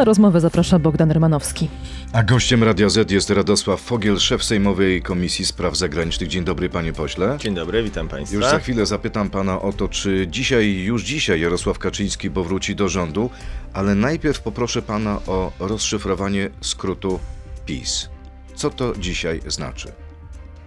Na 0.00 0.04
rozmowę 0.04 0.40
zaprasza 0.40 0.78
Bogdan 0.78 1.10
Rymanowski. 1.10 1.68
A 2.12 2.22
gościem 2.22 2.64
Radia 2.64 2.88
Z 2.88 3.10
jest 3.10 3.30
Radosław 3.30 3.80
Fogiel, 3.80 4.18
szef 4.18 4.44
Sejmowej 4.44 5.02
Komisji 5.02 5.44
Spraw 5.44 5.76
Zagranicznych. 5.76 6.28
Dzień 6.28 6.44
dobry, 6.44 6.68
panie 6.68 6.92
pośle. 6.92 7.36
Dzień 7.40 7.54
dobry, 7.54 7.82
witam 7.82 8.08
państwa. 8.08 8.36
Już 8.36 8.46
za 8.46 8.58
chwilę 8.58 8.86
zapytam 8.86 9.30
pana 9.30 9.60
o 9.62 9.72
to, 9.72 9.88
czy 9.88 10.26
dzisiaj, 10.30 10.76
już 10.76 11.02
dzisiaj 11.02 11.40
Jarosław 11.40 11.78
Kaczyński 11.78 12.30
powróci 12.30 12.76
do 12.76 12.88
rządu, 12.88 13.30
ale 13.72 13.94
najpierw 13.94 14.40
poproszę 14.40 14.82
pana 14.82 15.20
o 15.26 15.52
rozszyfrowanie 15.58 16.50
skrótu 16.60 17.20
PiS. 17.66 18.08
Co 18.54 18.70
to 18.70 18.92
dzisiaj 18.98 19.40
znaczy? 19.46 19.92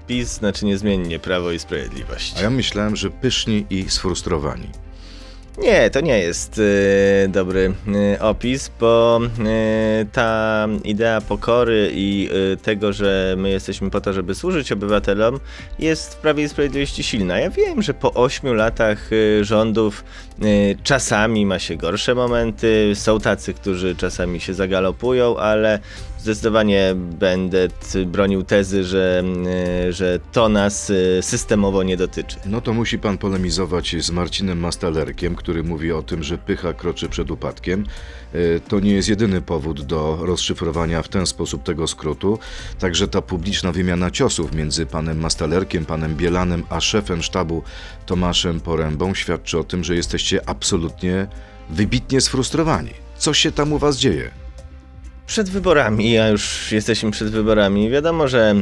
PiS 0.07 0.33
znaczy 0.33 0.65
niezmiennie 0.65 1.19
Prawo 1.19 1.51
i 1.51 1.59
Sprawiedliwość. 1.59 2.37
A 2.37 2.41
ja 2.41 2.49
myślałem, 2.49 2.95
że 2.95 3.09
pyszni 3.09 3.65
i 3.69 3.89
sfrustrowani. 3.89 4.69
Nie, 5.57 5.89
to 5.89 6.01
nie 6.01 6.19
jest 6.19 6.57
y, 6.57 7.27
dobry 7.29 7.73
y, 8.15 8.21
opis, 8.21 8.71
bo 8.79 9.19
y, 10.01 10.05
ta 10.11 10.67
idea 10.83 11.21
pokory 11.21 11.91
i 11.93 12.29
y, 12.53 12.57
tego, 12.57 12.93
że 12.93 13.35
my 13.37 13.49
jesteśmy 13.49 13.89
po 13.89 14.01
to, 14.01 14.13
żeby 14.13 14.35
służyć 14.35 14.71
obywatelom, 14.71 15.39
jest 15.79 16.13
w 16.13 16.17
Prawie 16.17 16.43
i 16.43 16.49
Sprawiedliwości 16.49 17.03
silna. 17.03 17.39
Ja 17.39 17.49
wiem, 17.49 17.81
że 17.81 17.93
po 17.93 18.13
ośmiu 18.13 18.53
latach 18.53 19.13
y, 19.13 19.45
rządów 19.45 20.03
y, 20.43 20.77
czasami 20.83 21.45
ma 21.45 21.59
się 21.59 21.75
gorsze 21.75 22.15
momenty, 22.15 22.91
są 22.95 23.19
tacy, 23.19 23.53
którzy 23.53 23.95
czasami 23.95 24.39
się 24.39 24.53
zagalopują, 24.53 25.37
ale 25.37 25.79
zdecydowanie 26.23 26.93
będę 26.95 27.67
bronił 28.05 28.43
tezy, 28.43 28.83
że, 28.83 29.23
y, 29.87 29.93
że 29.93 30.19
to 30.31 30.49
nas 30.49 30.89
y, 30.89 31.19
systemowo 31.21 31.83
nie 31.83 31.97
dotyczy. 31.97 32.37
No 32.45 32.61
to 32.61 32.73
musi 32.73 32.99
pan 32.99 33.17
polemizować 33.17 33.95
z 33.99 34.11
Marcinem 34.11 34.59
Mastalerkiem, 34.59 35.35
który 35.35 35.63
mówi 35.63 35.91
o 35.91 36.03
tym, 36.03 36.23
że 36.23 36.37
pycha 36.37 36.73
kroczy 36.73 37.09
przed 37.09 37.31
upadkiem. 37.31 37.85
E, 38.33 38.59
To 38.59 38.79
nie 38.79 38.93
jest 38.93 39.09
jedyny 39.09 39.41
powód 39.41 39.81
do 39.81 40.19
rozszyfrowania 40.21 41.01
w 41.01 41.07
ten 41.07 41.25
sposób 41.25 41.63
tego 41.63 41.87
skrótu. 41.87 42.39
Także 42.79 43.07
ta 43.07 43.21
publiczna 43.21 43.71
wymiana 43.71 44.11
ciosów 44.11 44.55
między 44.55 44.85
panem 44.85 45.19
Mastalerkiem, 45.19 45.85
panem 45.85 46.15
Bielanem, 46.15 46.63
a 46.69 46.79
szefem 46.81 47.23
sztabu 47.23 47.63
Tomaszem 48.05 48.59
Porębą 48.59 49.13
świadczy 49.13 49.59
o 49.59 49.63
tym, 49.63 49.83
że 49.83 49.95
jesteście 49.95 50.49
absolutnie 50.49 51.27
wybitnie 51.69 52.21
sfrustrowani. 52.21 52.91
Co 53.17 53.33
się 53.33 53.51
tam 53.51 53.73
u 53.73 53.77
was 53.77 53.97
dzieje? 53.97 54.42
Przed 55.27 55.49
wyborami, 55.49 56.17
a 56.17 56.27
już 56.27 56.71
jesteśmy 56.71 57.11
przed 57.11 57.29
wyborami, 57.29 57.89
wiadomo, 57.89 58.27
że 58.27 58.55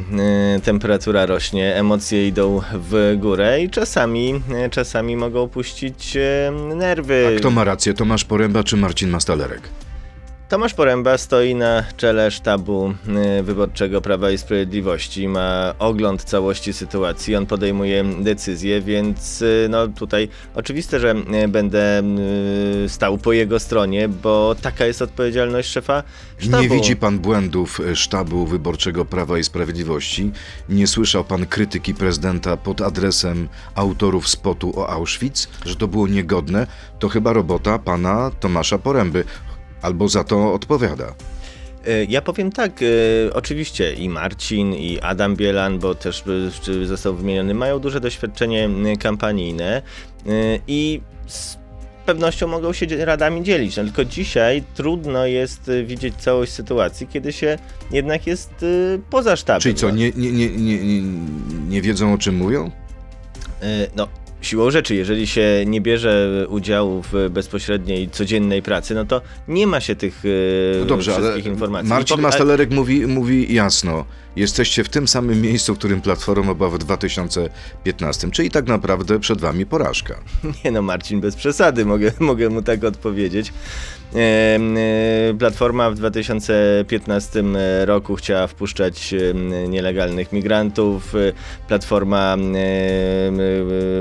y, 0.57 0.61
temperatura 0.61 1.25
rośnie, 1.25 1.75
emocje 1.75 2.27
idą 2.27 2.61
w 2.73 3.15
górę 3.17 3.61
i 3.61 3.69
czasami, 3.69 4.41
y, 4.65 4.69
czasami 4.69 5.15
mogą 5.15 5.47
puścić 5.47 6.15
y, 6.15 6.75
nerwy. 6.75 7.33
A 7.35 7.39
kto 7.39 7.51
ma 7.51 7.63
rację, 7.63 7.93
Tomasz 7.93 8.23
Poręba 8.23 8.63
czy 8.63 8.77
Marcin 8.77 9.09
Mastalerek? 9.09 9.61
Tomasz 10.51 10.73
Poręba 10.73 11.17
stoi 11.17 11.55
na 11.55 11.83
czele 11.97 12.31
sztabu 12.31 12.93
y, 13.39 13.43
wyborczego 13.43 14.01
Prawa 14.01 14.31
i 14.31 14.37
Sprawiedliwości, 14.37 15.27
ma 15.27 15.73
ogląd 15.79 16.23
całości 16.23 16.73
sytuacji, 16.73 17.35
on 17.35 17.45
podejmuje 17.45 18.03
decyzje, 18.03 18.81
więc 18.81 19.41
y, 19.41 19.67
no 19.69 19.87
tutaj 19.87 20.29
oczywiste, 20.55 20.99
że 20.99 21.15
y, 21.45 21.47
będę 21.47 22.03
stał 22.87 23.17
po 23.17 23.33
jego 23.33 23.59
stronie, 23.59 24.09
bo 24.09 24.55
taka 24.61 24.85
jest 24.85 25.01
odpowiedzialność 25.01 25.69
szefa 25.69 26.03
sztabu. 26.37 26.63
Nie 26.63 26.69
widzi 26.69 26.95
pan 26.95 27.19
błędów 27.19 27.81
sztabu 27.93 28.45
wyborczego 28.45 29.05
Prawa 29.05 29.37
i 29.37 29.43
Sprawiedliwości? 29.43 30.31
Nie 30.69 30.87
słyszał 30.87 31.23
pan 31.23 31.45
krytyki 31.45 31.93
prezydenta 31.93 32.57
pod 32.57 32.81
adresem 32.81 33.49
autorów 33.75 34.27
spotu 34.27 34.79
o 34.79 34.89
Auschwitz, 34.89 35.49
że 35.65 35.75
to 35.75 35.87
było 35.87 36.07
niegodne? 36.07 36.67
To 36.99 37.09
chyba 37.09 37.33
robota 37.33 37.79
pana 37.79 38.31
Tomasza 38.39 38.77
Poręby. 38.77 39.23
Albo 39.81 40.07
za 40.09 40.23
to 40.23 40.53
odpowiada. 40.53 41.13
Y, 41.87 42.05
Ja 42.09 42.21
powiem 42.21 42.51
tak, 42.51 42.81
y, 42.81 43.29
oczywiście 43.33 43.93
i 43.93 44.09
Marcin, 44.09 44.73
i 44.73 44.99
Adam 44.99 45.35
Bielan, 45.35 45.79
bo 45.79 45.95
też 45.95 46.23
został 46.85 47.15
wymieniony, 47.15 47.53
mają 47.53 47.79
duże 47.79 47.99
doświadczenie 47.99 48.69
y, 48.93 48.97
kampanijne 48.97 49.81
i 50.67 51.01
z 51.27 51.57
pewnością 52.05 52.47
mogą 52.47 52.73
się 52.73 52.85
radami 53.05 53.43
dzielić. 53.43 53.77
No, 53.77 53.83
tylko 53.83 54.05
dzisiaj 54.05 54.63
trudno 54.75 55.25
jest 55.25 55.71
widzieć 55.85 56.15
całość 56.15 56.51
sytuacji, 56.51 57.07
kiedy 57.07 57.33
się 57.33 57.57
jednak 57.91 58.27
jest 58.27 58.53
poza 59.09 59.35
sztabem. 59.35 59.61
Czyli 59.61 59.75
co, 59.75 59.87
No. 59.87 59.95
nie, 59.95 60.11
nie, 60.15 60.31
nie, 60.31 60.49
nie, 60.49 61.01
nie, 61.69 61.81
wiedzą 61.81 62.13
o 62.13 62.17
czym 62.17 62.35
mówią? 62.35 62.71
No, 63.95 64.07
siłą 64.41 64.71
rzeczy, 64.71 64.95
jeżeli 64.95 65.27
się 65.27 65.63
nie 65.67 65.81
bierze 65.81 66.45
udziału 66.49 67.03
w 67.11 67.29
bezpośredniej, 67.29 68.09
codziennej 68.09 68.61
pracy, 68.61 68.95
no 68.95 69.05
to 69.05 69.21
nie 69.47 69.67
ma 69.67 69.79
się 69.79 69.95
tych 69.95 70.25
y, 70.25 70.75
No 70.79 70.85
dobrze, 70.85 71.15
ale 71.15 71.21
wszystkich 71.23 71.45
informacji. 71.45 71.89
Marcin 71.89 72.07
powiem- 72.07 72.23
Mastalerek 72.23 72.71
mówi, 72.71 73.07
mówi 73.07 73.53
jasno, 73.53 74.05
jesteście 74.35 74.83
w 74.83 74.89
tym 74.89 75.07
samym 75.07 75.41
miejscu, 75.41 75.75
w 75.75 75.77
którym 75.77 76.01
Platforma 76.01 76.53
była 76.53 76.69
w 76.69 76.77
2015, 76.77 78.31
czyli 78.31 78.51
tak 78.51 78.67
naprawdę 78.67 79.19
przed 79.19 79.41
wami 79.41 79.65
porażka. 79.65 80.19
Nie 80.65 80.71
no, 80.71 80.81
Marcin, 80.81 81.21
bez 81.21 81.35
przesady, 81.35 81.85
mogę, 81.85 82.11
mogę 82.19 82.49
mu 82.49 82.61
tak 82.61 82.83
odpowiedzieć. 82.83 83.53
E, 84.15 84.59
Platforma 85.39 85.89
w 85.89 85.95
2015 85.95 87.43
roku 87.85 88.15
chciała 88.15 88.47
wpuszczać 88.47 89.15
nielegalnych 89.69 90.33
migrantów. 90.33 91.13
Platforma 91.67 92.35
e, 92.35 92.37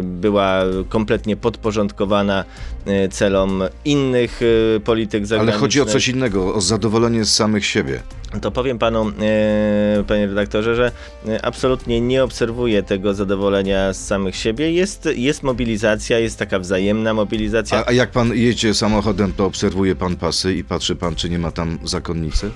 była 0.03 0.63
kompletnie 0.89 1.37
podporządkowana 1.37 2.45
e, 2.87 3.09
celom 3.09 3.63
innych 3.85 4.41
polityk 4.85 5.21
Ale 5.21 5.27
zagranicznych. 5.27 5.61
chodzi 5.61 5.81
o 5.81 5.85
coś 5.85 6.09
innego, 6.09 6.55
o 6.55 6.61
zadowolenie 6.61 7.25
z 7.25 7.35
samych 7.35 7.67
siebie. 7.67 8.01
To 8.43 8.51
powiem 8.51 8.79
panu, 8.79 9.09
e, 9.09 10.05
panie 10.09 10.27
redaktorze, 10.27 10.75
że 10.77 10.93
e, 11.29 11.45
absolutnie 11.45 12.01
nie 12.01 12.25
obserwuję 12.25 12.83
tego 12.83 13.15
zadowolenia 13.15 13.93
z 13.93 14.07
samych 14.07 14.37
siebie. 14.37 14.73
Jest, 14.73 15.09
jest 15.17 15.43
mobilizacja, 15.43 16.19
jest 16.19 16.39
taka 16.39 16.59
wzajemna 16.59 17.15
mobilizacja. 17.15 17.79
A, 17.79 17.89
a 17.89 17.93
jak 17.93 18.11
pan 18.11 18.35
jedzie 18.35 18.75
samochodem, 18.75 19.33
to 19.33 19.47
obserwuje 19.47 19.97
pan 19.97 20.17
pasy 20.17 20.55
i 20.55 20.65
patrzy 20.65 20.97
pan, 20.97 21.15
czy 21.15 21.31
nie 21.31 21.39
ma 21.39 21.51
tam 21.51 21.79
zakonnicy? 21.85 22.51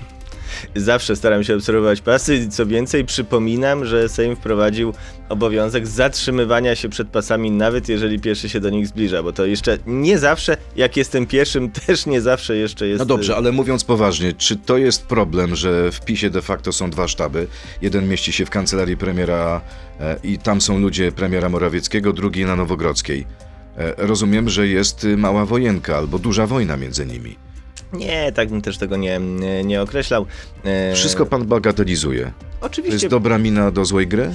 Zawsze 0.75 1.15
staram 1.15 1.43
się 1.43 1.55
obserwować 1.55 2.01
pasy. 2.01 2.49
Co 2.49 2.65
więcej, 2.65 3.05
przypominam, 3.05 3.85
że 3.85 4.09
Sejm 4.09 4.35
wprowadził 4.35 4.93
obowiązek 5.29 5.87
zatrzymywania 5.87 6.75
się 6.75 6.89
przed 6.89 7.07
pasami, 7.07 7.51
nawet 7.51 7.89
jeżeli 7.89 8.19
pieszy 8.19 8.49
się 8.49 8.59
do 8.59 8.69
nich 8.69 8.87
zbliża, 8.87 9.23
bo 9.23 9.33
to 9.33 9.45
jeszcze 9.45 9.77
nie 9.85 10.19
zawsze, 10.19 10.57
jak 10.75 10.97
jestem 10.97 11.25
pieszym, 11.25 11.71
też 11.87 12.05
nie 12.05 12.21
zawsze 12.21 12.57
jeszcze 12.57 12.87
jest. 12.87 12.99
No 12.99 13.05
dobrze, 13.05 13.35
ale 13.35 13.51
mówiąc 13.51 13.83
poważnie, 13.83 14.33
czy 14.33 14.55
to 14.55 14.77
jest 14.77 15.05
problem, 15.05 15.55
że 15.55 15.91
w 15.91 16.01
PiSie 16.05 16.29
de 16.29 16.41
facto 16.41 16.71
są 16.71 16.89
dwa 16.89 17.07
sztaby? 17.07 17.47
Jeden 17.81 18.07
mieści 18.07 18.33
się 18.33 18.45
w 18.45 18.49
kancelarii 18.49 18.97
premiera 18.97 19.61
e, 19.99 20.15
i 20.23 20.37
tam 20.37 20.61
są 20.61 20.79
ludzie 20.79 21.11
premiera 21.11 21.49
Morawieckiego, 21.49 22.13
drugi 22.13 22.45
na 22.45 22.55
Nowogrodzkiej. 22.55 23.25
E, 23.77 23.93
rozumiem, 23.97 24.49
że 24.49 24.67
jest 24.67 25.03
y, 25.03 25.17
mała 25.17 25.45
wojenka 25.45 25.97
albo 25.97 26.19
duża 26.19 26.47
wojna 26.47 26.77
między 26.77 27.05
nimi. 27.05 27.35
Nie, 27.93 28.31
tak 28.31 28.49
bym 28.49 28.61
też 28.61 28.77
tego 28.77 28.97
nie, 28.97 29.19
nie, 29.19 29.63
nie 29.63 29.81
określał. 29.81 30.25
E, 30.63 30.93
Wszystko 30.95 31.25
pan 31.25 31.45
bagatelizuje. 31.45 32.31
To 32.59 32.65
Oczywiście. 32.65 32.93
jest 32.93 33.07
dobra 33.07 33.37
mina 33.37 33.71
do 33.71 33.85
złej 33.85 34.07
gry? 34.07 34.31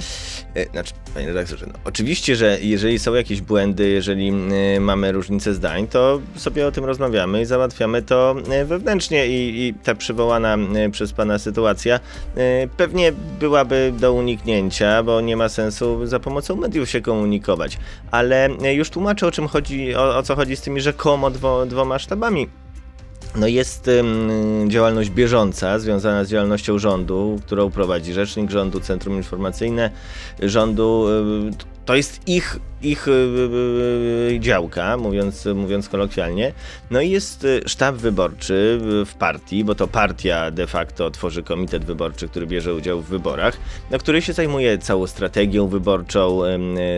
E, 0.55 0.65
Znaczy, 0.65 0.93
panie 1.13 1.27
redaktorze, 1.27 1.65
no, 1.67 1.73
oczywiście, 1.85 2.35
że 2.35 2.57
jeżeli 2.61 2.99
są 2.99 3.13
jakieś 3.13 3.41
błędy, 3.41 3.89
jeżeli 3.89 4.31
y, 4.77 4.79
mamy 4.79 5.11
różnice 5.11 5.53
zdań, 5.53 5.87
to 5.87 6.21
sobie 6.35 6.67
o 6.67 6.71
tym 6.71 6.85
rozmawiamy 6.85 7.41
i 7.41 7.45
załatwiamy 7.45 8.01
to 8.01 8.35
y, 8.61 8.65
wewnętrznie 8.65 9.27
i, 9.27 9.67
i 9.67 9.73
ta 9.73 9.95
przywołana 9.95 10.57
y, 10.87 10.89
przez 10.91 11.13
pana 11.13 11.39
sytuacja 11.39 11.99
pewnie 12.77 13.11
byłaby 13.39 13.93
do 13.99 14.13
uniknięcia, 14.13 15.03
bo 15.03 15.21
nie 15.21 15.37
ma 15.37 15.49
sensu 15.49 16.05
za 16.05 16.19
pomocą 16.19 16.55
mediów 16.55 16.89
się 16.89 17.01
komunikować. 17.01 17.77
Ale 18.11 18.49
już 18.73 18.89
tłumaczę 18.89 19.27
o 19.27 19.31
czym 19.31 19.47
chodzi, 19.47 19.95
o, 19.95 20.17
o 20.17 20.23
co 20.23 20.35
chodzi 20.35 20.55
z 20.55 20.61
tymi 20.61 20.81
rzekomo 20.81 21.31
dwo, 21.31 21.65
dwoma 21.65 21.99
sztabami. 21.99 22.47
No 23.35 23.47
jest 23.47 23.87
ym, 23.87 24.65
działalność 24.67 25.09
bieżąca 25.09 25.79
związana 25.79 26.23
z 26.23 26.29
działalnością 26.29 26.79
rządu, 26.79 27.39
którą 27.45 27.71
prowadzi 27.71 28.13
rzecznik 28.13 28.51
rządu, 28.51 28.79
Centrum 28.79 29.15
Informacyjne 29.15 29.91
rządu. 30.41 31.07
To 31.91 31.95
jest 31.95 32.27
ich, 32.27 32.59
ich 32.81 33.07
y, 33.07 33.11
y, 33.11 34.33
y, 34.35 34.39
działka, 34.39 34.97
mówiąc, 34.97 35.45
mówiąc 35.55 35.89
kolokwialnie. 35.89 36.53
No 36.91 37.01
i 37.01 37.09
jest 37.09 37.47
sztab 37.65 37.95
wyborczy 37.95 38.79
w 39.05 39.13
partii, 39.19 39.63
bo 39.63 39.75
to 39.75 39.87
partia 39.87 40.51
de 40.51 40.67
facto 40.67 41.11
tworzy 41.11 41.43
komitet 41.43 41.85
wyborczy, 41.85 42.27
który 42.27 42.47
bierze 42.47 42.73
udział 42.73 43.01
w 43.01 43.05
wyborach, 43.05 43.57
no, 43.91 43.97
który 43.97 44.21
się 44.21 44.33
zajmuje 44.33 44.77
całą 44.77 45.07
strategią 45.07 45.67
wyborczą, 45.67 46.43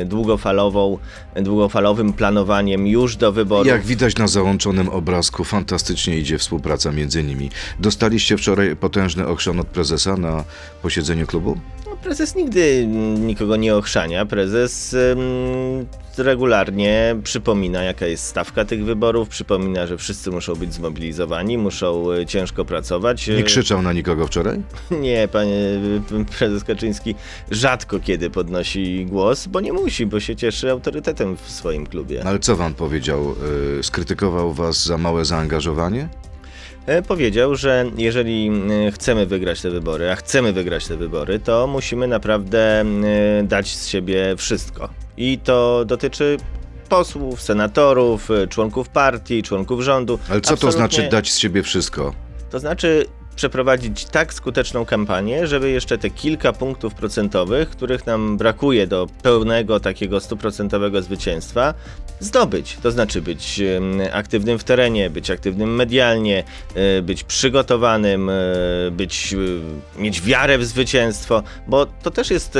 y, 0.01 0.05
długofalową, 0.05 0.97
długofalowym 1.35 2.13
planowaniem 2.13 2.87
już 2.87 3.15
do 3.15 3.31
wyborów. 3.31 3.67
Jak 3.67 3.85
widać 3.85 4.15
na 4.15 4.27
załączonym 4.27 4.89
obrazku, 4.89 5.43
fantastycznie 5.43 6.17
idzie 6.17 6.37
współpraca 6.37 6.91
między 6.91 7.23
nimi. 7.23 7.49
Dostaliście 7.79 8.37
wczoraj 8.37 8.75
potężny 8.75 9.27
ochrzan 9.27 9.59
od 9.59 9.67
prezesa 9.67 10.17
na 10.17 10.43
posiedzeniu 10.81 11.27
klubu? 11.27 11.57
Prezes 12.03 12.35
nigdy 12.35 12.87
nikogo 13.19 13.55
nie 13.55 13.75
ochrzania. 13.75 14.25
Prezes 14.25 14.93
ym, 14.93 15.87
regularnie 16.17 17.15
przypomina, 17.23 17.83
jaka 17.83 18.05
jest 18.05 18.25
stawka 18.25 18.65
tych 18.65 18.85
wyborów, 18.85 19.29
przypomina, 19.29 19.87
że 19.87 19.97
wszyscy 19.97 20.31
muszą 20.31 20.55
być 20.55 20.73
zmobilizowani, 20.73 21.57
muszą 21.57 22.11
y, 22.11 22.25
ciężko 22.25 22.65
pracować. 22.65 23.27
Nie 23.27 23.43
krzyczał 23.43 23.81
na 23.81 23.93
nikogo 23.93 24.27
wczoraj? 24.27 24.61
Nie, 25.01 25.27
panie 25.27 25.55
y, 26.11 26.25
prezes 26.37 26.63
Kaczyński 26.63 27.15
rzadko 27.51 27.99
kiedy 27.99 28.29
podnosi 28.29 29.05
głos, 29.05 29.47
bo 29.47 29.61
nie 29.61 29.73
musi, 29.73 30.05
bo 30.05 30.19
się 30.19 30.35
cieszy 30.35 30.71
autorytetem 30.71 31.37
w 31.37 31.51
swoim 31.51 31.87
klubie. 31.87 32.23
Ale 32.25 32.39
co 32.39 32.55
wam 32.55 32.73
powiedział? 32.73 33.35
Skrytykował 33.81 34.53
was 34.53 34.85
za 34.85 34.97
małe 34.97 35.25
zaangażowanie? 35.25 36.09
E, 36.85 37.01
powiedział, 37.01 37.55
że 37.55 37.85
jeżeli 37.97 38.51
e, 38.87 38.91
chcemy 38.91 39.25
wygrać 39.25 39.61
te 39.61 39.69
wybory, 39.69 40.11
a 40.11 40.15
chcemy 40.15 40.53
wygrać 40.53 40.87
te 40.87 40.97
wybory, 40.97 41.39
to 41.39 41.67
musimy 41.67 42.07
naprawdę 42.07 42.81
e, 42.81 42.85
dać 43.43 43.75
z 43.75 43.87
siebie 43.87 44.35
wszystko. 44.37 44.89
I 45.17 45.37
to 45.37 45.85
dotyczy 45.85 46.37
posłów, 46.89 47.41
senatorów, 47.41 48.29
członków 48.49 48.89
partii, 48.89 49.43
członków 49.43 49.81
rządu. 49.81 50.19
Ale 50.29 50.41
co 50.41 50.47
to 50.47 50.53
Absolutnie- 50.53 50.77
znaczy 50.77 51.09
dać 51.09 51.31
z 51.31 51.37
siebie 51.37 51.63
wszystko? 51.63 52.13
To 52.51 52.59
znaczy 52.59 53.05
przeprowadzić 53.35 54.05
tak 54.05 54.33
skuteczną 54.33 54.85
kampanię, 54.85 55.47
żeby 55.47 55.71
jeszcze 55.71 55.97
te 55.97 56.09
kilka 56.09 56.53
punktów 56.53 56.93
procentowych, 56.93 57.69
których 57.69 58.05
nam 58.05 58.37
brakuje 58.37 58.87
do 58.87 59.07
pełnego 59.23 59.79
takiego 59.79 60.19
stuprocentowego 60.19 61.01
zwycięstwa, 61.01 61.73
zdobyć. 62.19 62.77
To 62.83 62.91
znaczy 62.91 63.21
być 63.21 63.61
aktywnym 64.13 64.59
w 64.59 64.63
terenie, 64.63 65.09
być 65.09 65.31
aktywnym 65.31 65.75
medialnie, 65.75 66.43
e, 66.75 67.01
być 67.01 67.23
przygotowanym, 67.23 68.29
e, 68.29 68.33
być, 68.91 69.35
e, 69.97 70.01
mieć 70.01 70.21
wiarę 70.21 70.57
w 70.57 70.65
zwycięstwo, 70.65 71.43
bo 71.67 71.85
to 71.85 72.11
też 72.11 72.31
jest 72.31 72.57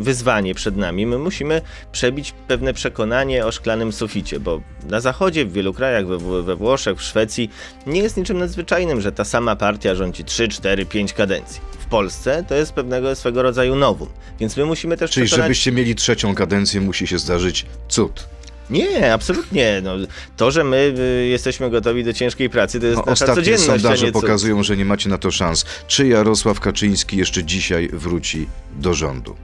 wyzwanie 0.00 0.54
przed 0.54 0.76
nami. 0.76 1.06
My 1.06 1.18
musimy 1.18 1.62
przebić 1.92 2.34
pewne 2.48 2.74
przekonanie 2.74 3.46
o 3.46 3.52
szklanym 3.52 3.92
suficie, 3.92 4.40
bo 4.40 4.60
na 4.88 5.00
zachodzie, 5.00 5.44
w 5.44 5.52
wielu 5.52 5.74
krajach, 5.74 6.06
we, 6.06 6.42
we 6.42 6.56
Włoszech, 6.56 6.98
w 6.98 7.02
Szwecji, 7.02 7.50
nie 7.86 8.00
jest 8.00 8.16
niczym 8.16 8.38
nadzwyczajnym, 8.38 9.00
że 9.00 9.12
ta 9.12 9.24
sama 9.24 9.56
partia 9.56 9.79
rządzi 9.94 10.24
3, 10.24 10.48
4, 10.48 10.86
5 10.86 11.12
kadencji. 11.12 11.60
W 11.78 11.86
Polsce 11.86 12.44
to 12.48 12.54
jest 12.54 12.72
pewnego 12.72 13.14
swego 13.14 13.42
rodzaju 13.42 13.76
nowum. 13.76 14.08
Więc 14.40 14.56
my 14.56 14.64
musimy 14.64 14.96
też 14.96 15.10
Czyli 15.10 15.26
przekonać... 15.26 15.44
żebyście 15.46 15.72
mieli 15.72 15.94
trzecią 15.94 16.34
kadencję, 16.34 16.80
musi 16.80 17.06
się 17.06 17.18
zdarzyć 17.18 17.66
cud. 17.88 18.28
Nie, 18.70 19.12
absolutnie. 19.12 19.80
No, 19.82 19.96
to, 20.36 20.50
że 20.50 20.64
my 20.64 20.94
y, 20.98 21.26
jesteśmy 21.26 21.70
gotowi 21.70 22.04
do 22.04 22.12
ciężkiej 22.12 22.50
pracy, 22.50 22.80
to 22.80 22.86
jest 22.86 22.96
No, 22.96 23.02
nasza 23.06 23.12
ostatnie 23.12 23.34
codzienność, 23.34 23.82
sondaże 23.82 24.12
pokazują, 24.12 24.62
że 24.62 24.76
nie 24.76 24.84
macie 24.84 25.08
na 25.08 25.18
to 25.18 25.30
szans. 25.30 25.64
Czy 25.86 26.08
Jarosław 26.08 26.60
Kaczyński 26.60 27.16
jeszcze 27.16 27.44
dzisiaj 27.44 27.88
wróci 27.92 28.46
do 28.76 28.94
rządu? 28.94 29.36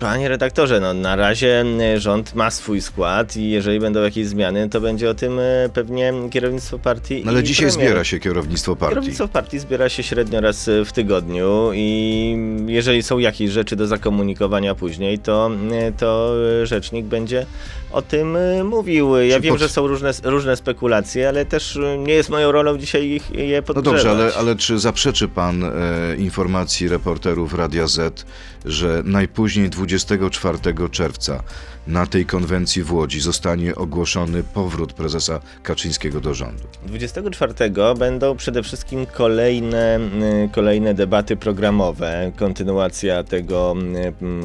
Panie 0.00 0.28
redaktorze, 0.28 0.80
no 0.80 0.94
na 0.94 1.16
razie 1.16 1.64
y, 1.96 2.00
rząd 2.00 2.34
ma 2.34 2.50
swój 2.50 2.80
skład 2.80 3.36
i 3.36 3.50
jeżeli 3.50 3.80
będą 3.80 4.02
jakieś 4.02 4.26
zmiany, 4.26 4.68
to 4.68 4.80
będzie 4.80 5.10
o 5.10 5.14
tym 5.14 5.38
y, 5.38 5.70
pewnie 5.74 6.12
kierownictwo 6.30 6.78
partii 6.78 7.22
No 7.24 7.30
ale 7.30 7.42
dzisiaj 7.42 7.68
premier. 7.70 7.88
zbiera 7.88 8.04
się 8.04 8.18
kierownictwo 8.20 8.76
partii. 8.76 8.90
Kierownictwo 8.94 9.28
partii 9.28 9.58
zbiera 9.58 9.88
się 9.88 10.02
średnio 10.02 10.40
raz 10.40 10.68
y, 10.68 10.84
w 10.84 10.92
tygodniu 10.92 11.70
i 11.74 12.36
jeżeli 12.66 13.02
są 13.02 13.18
jakieś 13.18 13.50
rzeczy 13.50 13.76
do 13.76 13.86
zakomunikowania 13.86 14.74
później, 14.74 15.18
to, 15.18 15.50
to 15.98 16.34
rzecznik 16.64 17.06
będzie 17.06 17.46
o 17.92 18.02
tym 18.02 18.36
y, 18.36 18.64
mówił. 18.64 19.16
Ja 19.16 19.36
Czy 19.36 19.40
wiem, 19.42 19.52
pod- 19.54 19.60
że 19.60 19.68
są 19.68 19.86
różne, 19.86 20.10
różne 20.24 20.56
spekulacje, 20.56 21.28
ale 21.28 21.44
też 21.44 21.76
y, 21.76 21.98
nie 21.98 22.12
jest 22.12 22.30
moją 22.30 22.52
rolą 22.52 22.78
dzisiaj 22.78 23.06
ich, 23.08 23.30
je 23.30 23.56
No 23.56 23.62
podgrzewać. 23.74 24.02
dobrze, 24.04 24.10
ale, 24.10 24.34
ale 24.34 24.56
czy 24.56 24.78
zaprzeczy 24.78 25.28
pan 25.28 25.64
e, 25.64 25.70
informacji 26.18 26.88
reporterów 26.88 27.54
Radia 27.54 27.86
Z, 27.86 28.26
że 28.64 29.02
najpóźniej 29.04 29.70
24 29.70 30.58
czerwca 30.90 31.42
na 31.86 32.06
tej 32.06 32.26
konwencji 32.26 32.82
w 32.82 32.92
Łodzi 32.92 33.20
zostanie 33.20 33.74
ogłoszony 33.74 34.42
powrót 34.42 34.92
prezesa 34.92 35.40
Kaczyńskiego 35.62 36.20
do 36.20 36.34
rządu? 36.34 36.62
24 36.86 37.54
będą 37.98 38.36
przede 38.36 38.62
wszystkim 38.62 39.06
kolejne, 39.06 40.00
y, 40.44 40.48
kolejne 40.52 40.94
debaty 40.94 41.36
programowe, 41.36 42.32
kontynuacja 42.36 43.24
tego 43.24 43.74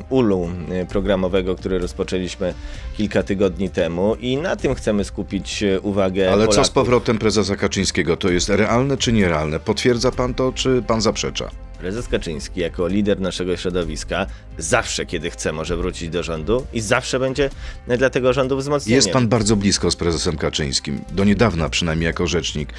ulu 0.09 0.49
programowego, 0.89 1.55
który 1.55 1.79
rozpoczęliśmy 1.79 2.53
kilka 2.97 3.23
tygodni 3.23 3.34
temu 3.73 4.15
i 4.15 4.37
na 4.37 4.55
tym 4.55 4.75
chcemy 4.75 5.03
skupić 5.03 5.63
y, 5.63 5.81
uwagę 5.81 6.31
Ale 6.31 6.43
co 6.43 6.47
Polaków. 6.47 6.67
z 6.67 6.69
powrotem 6.69 7.17
prezesa 7.17 7.55
Kaczyńskiego? 7.55 8.17
To 8.17 8.29
jest 8.29 8.49
realne 8.49 8.97
czy 8.97 9.13
nierealne? 9.13 9.59
Potwierdza 9.59 10.11
pan 10.11 10.33
to, 10.33 10.51
czy 10.51 10.83
pan 10.87 11.01
zaprzecza? 11.01 11.51
Prezes 11.79 12.07
Kaczyński 12.07 12.59
jako 12.59 12.87
lider 12.87 13.19
naszego 13.21 13.57
środowiska 13.57 14.25
zawsze, 14.57 15.05
kiedy 15.05 15.29
chce, 15.31 15.51
może 15.51 15.77
wrócić 15.77 16.09
do 16.09 16.23
rządu 16.23 16.65
i 16.73 16.81
zawsze 16.81 17.19
będzie 17.19 17.49
dla 17.97 18.09
tego 18.09 18.33
rządu 18.33 18.57
wzmocnieniem. 18.57 18.95
Jest 18.95 19.11
pan 19.11 19.27
bardzo 19.27 19.55
blisko 19.55 19.91
z 19.91 19.95
prezesem 19.95 20.37
Kaczyńskim, 20.37 21.01
do 21.11 21.23
niedawna 21.23 21.69
przynajmniej 21.69 22.07
jako 22.07 22.27
rzecznik. 22.27 22.73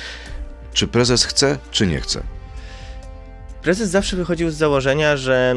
Czy 0.72 0.86
prezes 0.86 1.24
chce, 1.24 1.58
czy 1.70 1.86
nie 1.86 2.00
chce? 2.00 2.22
Prezes 3.66 3.90
zawsze 3.90 4.16
wychodził 4.16 4.50
z 4.50 4.54
założenia, 4.54 5.16
że 5.16 5.54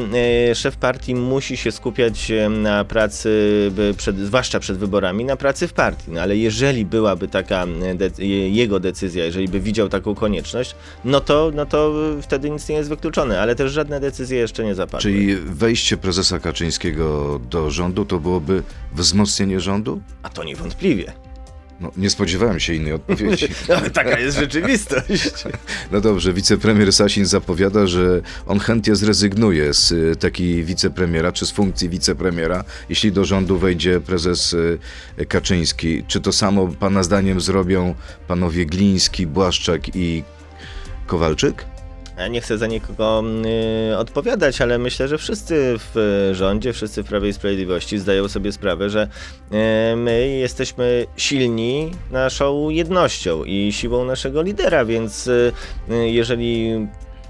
e, 0.50 0.54
szef 0.54 0.76
partii 0.76 1.14
musi 1.14 1.56
się 1.56 1.72
skupiać 1.72 2.30
e, 2.30 2.48
na 2.48 2.84
pracy, 2.84 3.30
przed, 3.96 4.18
zwłaszcza 4.18 4.60
przed 4.60 4.76
wyborami, 4.78 5.24
na 5.24 5.36
pracy 5.36 5.68
w 5.68 5.72
partii. 5.72 6.10
No 6.10 6.20
ale 6.20 6.36
jeżeli 6.36 6.84
byłaby 6.84 7.28
taka 7.28 7.64
e, 7.64 7.94
de, 7.94 8.10
je- 8.18 8.50
jego 8.50 8.80
decyzja, 8.80 9.24
jeżeli 9.24 9.48
by 9.48 9.60
widział 9.60 9.88
taką 9.88 10.14
konieczność, 10.14 10.74
no 11.04 11.20
to, 11.20 11.50
no 11.54 11.66
to 11.66 11.94
wtedy 12.22 12.50
nic 12.50 12.68
nie 12.68 12.74
jest 12.76 12.88
wykluczone, 12.88 13.40
ale 13.40 13.54
też 13.54 13.72
żadne 13.72 14.00
decyzje 14.00 14.38
jeszcze 14.38 14.64
nie 14.64 14.74
zapadły. 14.74 15.00
Czyli 15.00 15.36
wejście 15.36 15.96
prezesa 15.96 16.38
Kaczyńskiego 16.38 17.40
do 17.50 17.70
rządu 17.70 18.04
to 18.04 18.20
byłoby 18.20 18.62
wzmocnienie 18.92 19.60
rządu? 19.60 20.00
A 20.22 20.28
to 20.28 20.44
niewątpliwie. 20.44 21.12
No, 21.80 21.92
nie 21.96 22.10
spodziewałem 22.10 22.60
się 22.60 22.74
innej 22.74 22.92
odpowiedzi. 22.92 23.48
No, 23.68 23.90
taka 23.92 24.18
jest 24.18 24.38
rzeczywistość. 24.38 25.30
No 25.92 26.00
dobrze, 26.00 26.32
wicepremier 26.32 26.92
Sasin 26.92 27.24
zapowiada, 27.26 27.86
że 27.86 28.20
on 28.46 28.58
chętnie 28.58 28.96
zrezygnuje 28.96 29.74
z 29.74 29.92
y, 29.92 30.16
takiej 30.16 30.64
wicepremiera, 30.64 31.32
czy 31.32 31.46
z 31.46 31.50
funkcji 31.50 31.88
wicepremiera, 31.88 32.64
jeśli 32.88 33.12
do 33.12 33.24
rządu 33.24 33.58
wejdzie 33.58 34.00
prezes 34.00 34.52
y, 34.52 34.78
Kaczyński. 35.28 36.04
Czy 36.06 36.20
to 36.20 36.32
samo 36.32 36.68
pana 36.68 37.02
zdaniem 37.02 37.40
zrobią 37.40 37.94
panowie 38.28 38.66
Gliński, 38.66 39.26
Błaszczak 39.26 39.96
i 39.96 40.24
Kowalczyk? 41.06 41.64
Ja 42.20 42.28
nie 42.28 42.40
chcę 42.40 42.58
za 42.58 42.66
nikogo 42.66 43.22
y, 43.92 43.96
odpowiadać, 43.96 44.60
ale 44.60 44.78
myślę, 44.78 45.08
że 45.08 45.18
wszyscy 45.18 45.74
w 45.78 46.30
rządzie, 46.32 46.72
wszyscy 46.72 47.02
w 47.02 47.06
Prawie 47.06 47.28
i 47.28 47.32
Sprawiedliwości 47.32 47.98
zdają 47.98 48.28
sobie 48.28 48.52
sprawę, 48.52 48.90
że 48.90 49.08
y, 49.92 49.96
my 49.96 50.28
jesteśmy 50.28 51.06
silni 51.16 51.90
naszą 52.10 52.68
jednością 52.68 53.44
i 53.44 53.72
siłą 53.72 54.04
naszego 54.04 54.42
lidera, 54.42 54.84
więc 54.84 55.26
y, 55.26 55.52
y, 55.90 56.10
jeżeli 56.10 56.86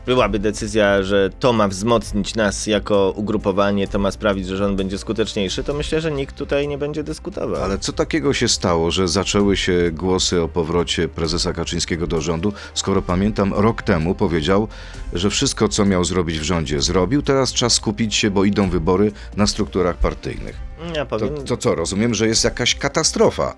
byłaby 0.06 0.38
decyzja, 0.38 1.02
że 1.02 1.30
to 1.40 1.52
ma 1.52 1.68
wzmocnić 1.68 2.34
nas 2.34 2.66
jako 2.66 3.12
ugrupowanie, 3.16 3.88
to 3.88 3.98
ma 3.98 4.10
sprawić, 4.10 4.46
że 4.46 4.56
rząd 4.56 4.76
będzie 4.76 4.98
skuteczniejszy, 4.98 5.64
to 5.64 5.74
myślę, 5.74 6.00
że 6.00 6.12
nikt 6.12 6.36
tutaj 6.36 6.68
nie 6.68 6.78
będzie 6.78 7.02
dyskutował. 7.02 7.62
Ale 7.62 7.78
co 7.78 7.92
takiego 7.92 8.34
się 8.34 8.48
stało, 8.48 8.90
że 8.90 9.08
zaczęły 9.08 9.56
się 9.56 9.90
głosy 9.92 10.40
o 10.40 10.48
powrocie 10.48 11.08
prezesa 11.08 11.52
Kaczyńskiego 11.52 12.06
do 12.06 12.20
rządu, 12.20 12.52
skoro 12.74 13.02
pamiętam, 13.02 13.54
rok 13.54 13.82
temu 13.82 14.14
powiedział, 14.14 14.68
że 15.12 15.30
wszystko, 15.30 15.68
co 15.68 15.84
miał 15.84 16.04
zrobić 16.04 16.38
w 16.38 16.42
rządzie, 16.42 16.80
zrobił, 16.80 17.22
teraz 17.22 17.52
czas 17.52 17.72
skupić 17.72 18.14
się, 18.14 18.30
bo 18.30 18.44
idą 18.44 18.70
wybory 18.70 19.12
na 19.36 19.46
strukturach 19.46 19.96
partyjnych. 19.96 20.69
Ja 20.96 21.06
To, 21.06 21.18
powiem, 21.18 21.44
to 21.44 21.56
co, 21.56 21.74
rozumiem, 21.74 22.14
że 22.14 22.26
jest 22.26 22.44
jakaś 22.44 22.74
katastrofa, 22.74 23.54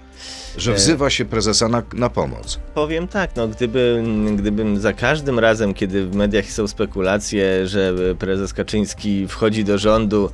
że 0.56 0.72
E. 0.72 0.74
wzywa 0.74 1.10
się 1.10 1.24
prezesa 1.24 1.68
na, 1.68 1.82
na 1.94 2.10
pomoc. 2.10 2.58
Powiem 2.74 3.08
tak, 3.08 3.36
no 3.36 3.48
gdyby, 3.48 4.04
gdybym 4.36 4.80
za 4.80 4.92
każdym 4.92 5.38
razem, 5.38 5.74
kiedy 5.74 6.06
w 6.06 6.14
mediach 6.14 6.44
są 6.46 6.68
spekulacje, 6.68 7.66
że 7.66 7.94
prezes 8.18 8.52
Kaczyński 8.54 9.28
wchodzi 9.28 9.64
do 9.64 9.78
rządu, 9.78 10.30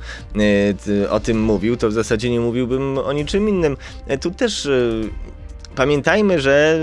ty- 0.85 1.09
o 1.09 1.19
tym 1.19 1.41
mówił, 1.43 1.77
to 1.77 1.89
w 1.89 1.93
zasadzie 1.93 2.29
nie 2.29 2.39
mówiłbym 2.39 2.97
o 2.97 3.13
niczym 3.13 3.49
innym. 3.49 3.77
Y, 4.11 4.17
Tu 4.17 4.31
też 4.31 4.69
pamiętajmy, 5.75 6.41
że 6.41 6.79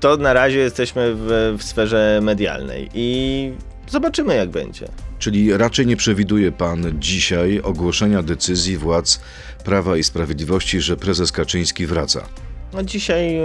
to 0.00 0.16
na 0.16 0.32
razie 0.32 0.58
jesteśmy 0.58 1.14
w, 1.14 1.54
w 1.58 1.62
sferze 1.62 2.20
medialnej 2.22 2.88
i 2.94 3.52
zobaczymy 3.88 4.36
jak 4.36 4.48
będzie. 4.48 4.88
Czyli 5.18 5.56
raczej 5.56 5.86
nie 5.86 5.96
przewiduje 5.96 6.52
pan 6.52 6.92
dzisiaj 6.98 7.60
ogłoszenia 7.60 8.22
decyzji 8.22 8.76
władz 8.76 9.20
Prawa 9.64 9.96
i 9.96 10.04
Sprawiedliwości, 10.04 10.80
że 10.80 10.96
prezes 10.96 11.32
Kaczyński 11.32 11.86
wraca. 11.86 12.26
No 12.72 12.82
dzisiaj 12.82 13.38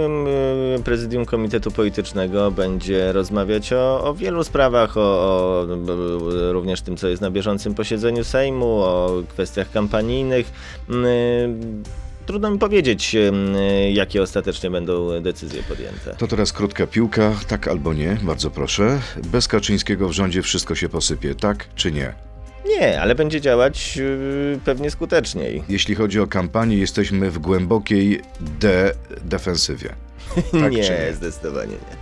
prezydium 0.84 1.24
Komitetu 1.24 1.70
Politycznego 1.70 2.50
będzie 2.50 3.12
rozmawiać 3.12 3.72
o, 3.72 4.04
o 4.04 4.14
wielu 4.14 4.44
sprawach, 4.44 4.96
o, 4.96 5.00
o 5.00 5.66
również 6.52 6.82
tym, 6.82 6.96
co 6.96 7.08
jest 7.08 7.22
na 7.22 7.30
bieżącym 7.30 7.74
posiedzeniu 7.74 8.24
Sejmu, 8.24 8.66
o 8.66 9.22
kwestiach 9.28 9.70
kampanijnych. 9.70 10.52
Trudno 12.32 12.50
mi 12.50 12.58
powiedzieć, 12.58 13.14
ym, 13.14 13.56
jakie 13.92 14.22
ostatecznie 14.22 14.70
będą 14.70 15.22
decyzje 15.22 15.62
podjęte. 15.62 16.14
To 16.18 16.26
teraz 16.26 16.52
krótka 16.52 16.86
piłka, 16.86 17.32
tak 17.48 17.68
albo 17.68 17.94
nie, 17.94 18.18
bardzo 18.22 18.50
proszę. 18.50 19.00
Bez 19.24 19.48
Kaczyńskiego 19.48 20.08
w 20.08 20.12
rządzie 20.12 20.42
wszystko 20.42 20.74
się 20.74 20.88
posypie, 20.88 21.34
tak 21.34 21.74
czy 21.74 21.92
nie? 21.92 22.14
Nie, 22.66 23.00
ale 23.00 23.14
będzie 23.14 23.40
działać 23.40 23.96
yy, 23.96 24.60
pewnie 24.64 24.90
skuteczniej. 24.90 25.62
Jeśli 25.68 25.94
chodzi 25.94 26.20
o 26.20 26.26
kampanię, 26.26 26.76
jesteśmy 26.76 27.30
w 27.30 27.38
głębokiej 27.38 28.20
de-defensywie. 28.60 29.94
Tak 30.52 30.72
nie, 30.72 30.78
nie? 30.78 31.12
zdecydowanie 31.14 31.72
nie. 31.72 31.96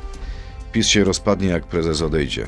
PiS 0.72 0.86
się 0.86 1.04
rozpadnie, 1.04 1.48
jak 1.48 1.66
prezes 1.66 2.02
odejdzie. 2.02 2.46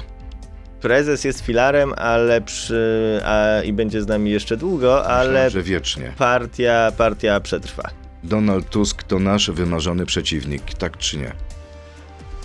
Prezes 0.83 1.25
jest 1.25 1.41
filarem, 1.41 1.93
ale 1.97 2.41
przy, 2.41 3.21
a, 3.25 3.62
i 3.65 3.73
będzie 3.73 4.03
z 4.03 4.07
nami 4.07 4.31
jeszcze 4.31 4.57
długo, 4.57 5.07
ale 5.07 5.29
Myślałem, 5.29 5.51
że 5.51 5.62
wiecznie. 5.62 6.12
partia, 6.19 6.93
partia 6.99 7.41
przetrwa. 7.41 7.91
Donald 8.25 8.71
Tusk 8.71 9.03
to 9.03 9.19
nasz 9.19 9.51
wymarzony 9.51 10.07
przeciwnik, 10.07 10.62
tak 10.79 10.99
czy 10.99 11.17
nie? 11.19 11.33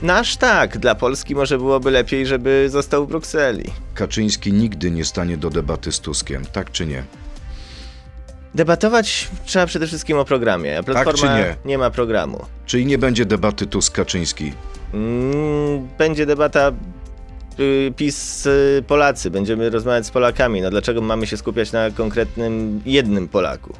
Nasz 0.01 0.37
tak, 0.37 0.77
dla 0.77 0.95
Polski 0.95 1.35
może 1.35 1.57
byłoby 1.57 1.91
lepiej, 1.91 2.25
żeby 2.25 2.67
został 2.69 3.05
w 3.05 3.09
Brukseli. 3.09 3.63
Kaczyński 3.93 4.53
nigdy 4.53 4.91
nie 4.91 5.05
stanie 5.05 5.37
do 5.37 5.49
debaty 5.49 5.91
z 5.91 5.99
Tuskiem, 5.99 6.45
tak 6.45 6.71
czy 6.71 6.85
nie? 6.85 7.03
Debatować 8.55 9.27
trzeba 9.45 9.65
przede 9.65 9.87
wszystkim 9.87 10.17
o 10.17 10.25
programie, 10.25 10.77
a 10.79 10.83
Platforma 10.83 11.21
Tak 11.37 11.57
czy 11.61 11.67
nie? 11.67 11.77
ma 11.77 11.89
programu. 11.89 12.45
Czyli 12.65 12.85
nie 12.85 12.97
będzie 12.97 13.25
debaty 13.25 13.65
Tusk-Kaczyński. 13.67 14.51
Mm, 14.93 15.87
będzie 15.97 16.25
debata 16.25 16.71
y, 17.59 17.93
PiS-Polacy, 17.95 19.31
będziemy 19.31 19.69
rozmawiać 19.69 20.05
z 20.05 20.11
Polakami. 20.11 20.61
No 20.61 20.69
dlaczego 20.69 21.01
mamy 21.01 21.27
się 21.27 21.37
skupiać 21.37 21.71
na 21.71 21.91
konkretnym 21.91 22.81
jednym 22.85 23.27
Polaku? 23.27 23.73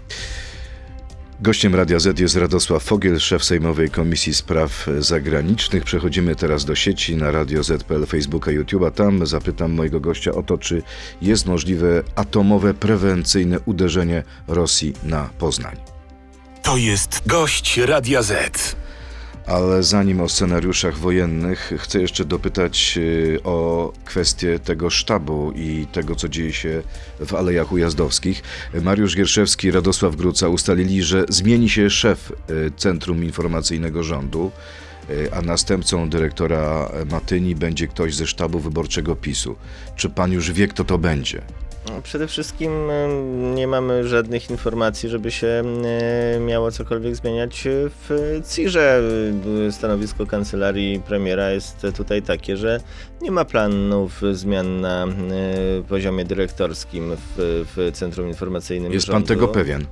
Gościem 1.41 1.75
Radia 1.75 1.99
Z 1.99 2.19
jest 2.19 2.35
Radosław 2.35 2.83
Fogiel, 2.83 3.19
szef 3.19 3.43
Sejmowej 3.43 3.89
Komisji 3.89 4.33
Spraw 4.33 4.87
Zagranicznych. 4.99 5.83
Przechodzimy 5.83 6.35
teraz 6.35 6.65
do 6.65 6.75
sieci 6.75 7.15
na 7.15 7.31
Radio 7.31 7.63
Z.pl, 7.63 8.05
Facebooka, 8.05 8.51
YouTube'a. 8.51 8.91
Tam 8.91 9.25
zapytam 9.25 9.71
mojego 9.71 9.99
gościa 9.99 10.31
o 10.31 10.43
to, 10.43 10.57
czy 10.57 10.81
jest 11.21 11.45
możliwe 11.45 12.03
atomowe 12.15 12.73
prewencyjne 12.73 13.59
uderzenie 13.65 14.23
Rosji 14.47 14.93
na 15.03 15.29
Poznań. 15.39 15.75
To 16.63 16.77
jest 16.77 17.21
gość 17.27 17.77
Radia 17.77 18.21
Z. 18.21 18.75
Ale 19.47 19.83
zanim 19.83 20.21
o 20.21 20.29
scenariuszach 20.29 20.97
wojennych, 20.97 21.73
chcę 21.77 22.01
jeszcze 22.01 22.25
dopytać 22.25 22.97
y, 22.97 23.39
o 23.43 23.91
kwestię 24.05 24.59
tego 24.59 24.89
sztabu 24.89 25.51
i 25.55 25.87
tego, 25.91 26.15
co 26.15 26.29
dzieje 26.29 26.53
się 26.53 26.83
w 27.19 27.33
Alejach 27.33 27.71
Ujazdowskich. 27.71 28.43
Mariusz 28.81 29.15
Gierszewski 29.15 29.67
i 29.67 29.71
Radosław 29.71 30.15
Gruca 30.15 30.47
ustalili, 30.47 31.03
że 31.03 31.25
zmieni 31.29 31.69
się 31.69 31.89
szef 31.89 32.31
y, 32.31 32.71
Centrum 32.77 33.23
Informacyjnego 33.23 34.03
Rządu, 34.03 34.51
y, 35.09 35.33
a 35.33 35.41
następcą 35.41 36.09
dyrektora 36.09 36.91
Matyni 37.11 37.55
będzie 37.55 37.87
ktoś 37.87 38.15
ze 38.15 38.27
sztabu 38.27 38.59
wyborczego 38.59 39.15
PiSu. 39.15 39.55
Czy 39.95 40.09
pan 40.09 40.31
już 40.31 40.51
wie, 40.51 40.67
kto 40.67 40.83
to 40.83 40.97
będzie? 40.97 41.41
No, 41.89 42.01
Przede 42.01 42.27
wszystkim 42.27 42.71
nie 43.55 43.67
mamy 43.67 44.07
żadnych 44.07 44.49
informacji, 44.49 45.09
żeby 45.09 45.31
się 45.31 45.63
miało 46.47 46.71
cokolwiek 46.71 47.15
zmieniać 47.15 47.67
w 47.69 48.39
CIR-ze. 48.49 49.01
Stanowisko 49.71 50.25
kancelarii 50.25 50.99
premiera 50.99 51.51
jest 51.51 51.87
tutaj 51.97 52.21
takie, 52.21 52.57
że 52.57 52.79
nie 53.21 53.31
ma 53.31 53.45
planów 53.45 54.21
zmian 54.31 54.81
na 54.81 55.07
poziomie 55.89 56.25
dyrektorskim 56.25 57.11
w, 57.15 57.65
w 57.75 57.91
Centrum 57.97 58.27
Informacyjnym 58.27 58.93
Jest 58.93 59.07
pan 59.07 59.13
rządu. 59.13 59.27
tego 59.27 59.47
pewien? 59.47 59.85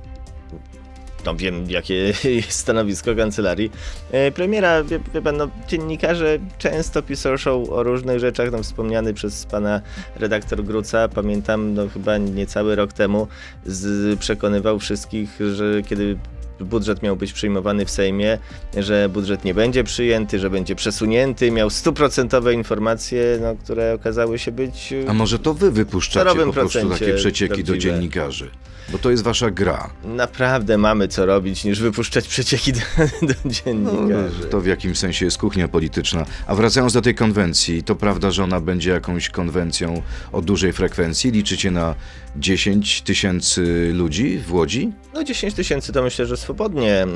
No 1.26 1.36
wiem, 1.36 1.70
jakie 1.70 1.94
jest 2.24 2.50
stanowisko 2.50 3.14
kancelarii 3.14 3.70
e, 4.10 4.30
premiera. 4.30 4.84
Wie, 4.84 5.00
wie 5.14 5.22
pan, 5.22 5.36
no, 5.36 5.48
dziennikarze 5.68 6.38
często 6.58 7.02
piszą 7.02 7.70
o 7.70 7.82
różnych 7.82 8.18
rzeczach, 8.18 8.52
no, 8.52 8.62
wspomniany 8.62 9.14
przez 9.14 9.46
pana 9.46 9.80
redaktor 10.16 10.64
Gruca, 10.64 11.08
pamiętam, 11.08 11.74
no 11.74 11.88
chyba 11.88 12.18
niecały 12.18 12.74
rok 12.74 12.92
temu 12.92 13.28
z, 13.66 14.18
przekonywał 14.18 14.78
wszystkich, 14.78 15.38
że 15.54 15.82
kiedy 15.82 16.18
budżet 16.60 17.02
miał 17.02 17.16
być 17.16 17.32
przyjmowany 17.32 17.84
w 17.84 17.90
Sejmie, 17.90 18.38
że 18.76 19.08
budżet 19.08 19.44
nie 19.44 19.54
będzie 19.54 19.84
przyjęty, 19.84 20.38
że 20.38 20.50
będzie 20.50 20.74
przesunięty, 20.74 21.50
miał 21.50 21.70
stuprocentowe 21.70 22.54
informacje, 22.54 23.38
no, 23.42 23.56
które 23.64 23.94
okazały 23.94 24.38
się 24.38 24.52
być... 24.52 24.94
A 25.08 25.14
może 25.14 25.38
to 25.38 25.54
wy 25.54 25.70
wypuszczacie 25.70 26.40
po 26.46 26.52
prostu 26.52 26.90
takie 26.90 27.14
przecieki 27.14 27.64
do 27.64 27.78
dziennikarzy? 27.78 28.50
Bo 28.88 28.98
to 28.98 29.10
jest 29.10 29.22
wasza 29.22 29.50
gra. 29.50 29.90
Naprawdę 30.04 30.78
mamy 30.78 31.08
co 31.08 31.26
robić, 31.26 31.64
niż 31.64 31.80
wypuszczać 31.80 32.28
przecieki 32.28 32.72
do, 32.72 32.80
do 33.22 33.34
dziennikarzy. 33.50 34.40
No, 34.42 34.46
To 34.50 34.60
w 34.60 34.66
jakim 34.66 34.96
sensie 34.96 35.24
jest 35.24 35.38
kuchnia 35.38 35.68
polityczna. 35.68 36.26
A 36.46 36.54
wracając 36.54 36.92
do 36.92 37.02
tej 37.02 37.14
konwencji, 37.14 37.82
to 37.82 37.96
prawda, 37.96 38.30
że 38.30 38.44
ona 38.44 38.60
będzie 38.60 38.90
jakąś 38.90 39.28
konwencją 39.28 40.02
o 40.32 40.42
dużej 40.42 40.72
frekwencji? 40.72 41.30
Liczycie 41.30 41.70
na 41.70 41.94
10 42.36 43.02
tysięcy 43.02 43.90
ludzi 43.94 44.38
w 44.38 44.54
Łodzi? 44.54 44.92
No 45.14 45.24
10 45.24 45.54
tysięcy 45.54 45.92
to 45.92 46.02
myślę, 46.02 46.26
że 46.26 46.36
swobodnie. 46.46 47.06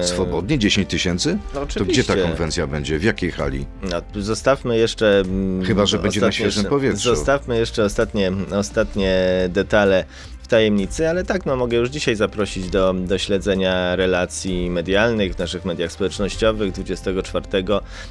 e, 0.00 0.04
Swobodnie 0.04 0.58
10 0.58 0.88
tysięcy? 0.90 1.38
No 1.54 1.66
To 1.66 1.84
gdzie 1.84 2.04
ta 2.04 2.16
konwencja 2.16 2.66
będzie? 2.66 2.98
W 2.98 3.02
jakiej 3.04 3.30
hali? 3.30 3.66
No, 3.82 4.22
zostawmy 4.22 4.78
jeszcze. 4.78 5.20
mm, 5.20 5.64
Chyba, 5.64 5.86
że 5.86 5.98
będzie 5.98 6.20
na 6.20 6.32
świeżym 6.32 6.64
powietrzu. 6.64 7.08
Zostawmy 7.14 7.58
jeszcze 7.58 7.84
ostatnie, 7.84 8.32
ostatnie 8.52 9.18
detale 9.48 10.04
w 10.42 10.48
tajemnicy, 10.48 11.08
ale 11.08 11.24
tak, 11.24 11.46
no 11.46 11.56
mogę 11.56 11.76
już 11.76 11.88
dzisiaj 11.90 12.16
zaprosić 12.16 12.70
do, 12.70 12.94
do 12.94 13.18
śledzenia 13.18 13.96
relacji 13.96 14.70
medialnych 14.70 15.34
w 15.34 15.38
naszych 15.38 15.64
mediach 15.64 15.92
społecznościowych 15.92 16.72
24. 16.72 17.46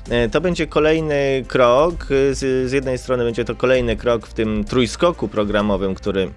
E, 0.10 0.30
To 0.30 0.42
będzie 0.42 0.68
kolejny 0.68 1.44
krok. 1.48 2.06
Z, 2.32 2.70
z 2.70 2.72
jednej 2.72 2.98
strony 2.98 3.24
będzie 3.24 3.46
to 3.46 3.56
kolejny 3.56 3.96
krok 3.98 4.28
w 4.28 4.34
tym 4.34 4.64
trójskoku 4.64 5.28
programowym, 5.28 5.96
który 5.96 6.32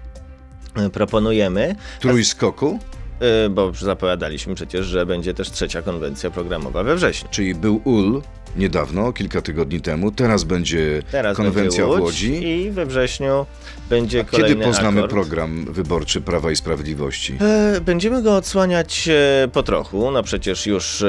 e, 0.75 0.89
proponujemy. 0.89 1.75
Trójskoku? 1.99 2.79
E, 3.19 3.49
Bo 3.49 3.71
zapowiadaliśmy 3.73 4.55
przecież, 4.55 4.85
że 4.85 5.05
będzie 5.05 5.33
też 5.33 5.51
trzecia 5.51 5.81
konwencja 5.81 6.31
programowa 6.31 6.83
we 6.83 6.95
wrześniu. 6.95 7.29
Czyli 7.31 7.55
był 7.55 7.81
UL 7.83 8.21
niedawno, 8.57 9.13
kilka 9.13 9.41
tygodni 9.41 9.81
temu, 9.81 10.11
teraz 10.11 10.43
będzie 10.43 11.03
Teraz 11.11 11.37
konwencja 11.37 11.61
będzie 11.61 11.83
w 11.85 11.87
Łódź 11.89 12.01
Łodzi. 12.01 12.47
i 12.47 12.71
we 12.71 12.85
wrześniu 12.85 13.45
będzie 13.89 14.21
A 14.21 14.23
kolejny 14.23 14.49
kiedy 14.55 14.65
poznamy 14.65 14.99
akord. 14.99 15.13
program 15.13 15.65
wyborczy 15.69 16.21
Prawa 16.21 16.51
i 16.51 16.55
Sprawiedliwości? 16.55 17.37
E, 17.41 17.81
Będziemy 17.81 18.21
go 18.23 18.35
odsłaniać 18.35 19.09
e, 19.11 19.47
po 19.53 19.63
trochu. 19.63 20.11
No 20.11 20.23
przecież 20.23 20.65
już 20.65 21.03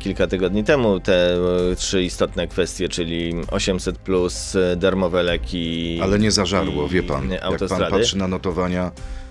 kilka 0.00 0.26
tygodni 0.26 0.64
temu 0.64 1.00
te 1.00 1.34
e, 1.34 1.76
trzy 1.76 2.02
istotne 2.02 2.46
kwestie, 2.48 2.88
czyli 2.88 3.34
800 3.50 3.98
plus, 3.98 4.56
darmowe 4.76 5.22
leki. 5.22 6.00
Ale 6.02 6.18
nie 6.18 6.30
zażarło, 6.30 6.88
wie 6.88 7.02
pan. 7.02 7.30
Jak 7.30 7.42
pan 7.68 7.90
patrzy 7.90 8.18
na 8.18 8.28
notowania, 8.28 8.90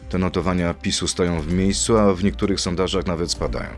te 0.09 0.17
notowania 0.17 0.73
PiSu 0.73 1.07
stoją 1.07 1.41
w 1.41 1.53
miejscu, 1.53 1.97
a 1.97 2.13
w 2.13 2.23
niektórych 2.23 2.59
sondażach 2.59 3.05
nawet 3.05 3.31
spadają. 3.31 3.69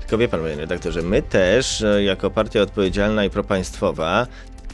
Tylko 0.00 0.18
wie 0.18 0.28
pan, 0.28 0.40
panie 0.40 0.56
redaktorze, 0.56 1.02
my 1.02 1.22
też, 1.22 1.82
e, 1.82 2.02
jako 2.02 2.30
partia 2.30 2.60
odpowiedzialna 2.60 3.24
i 3.24 3.30
propaństwowa, 3.30 4.26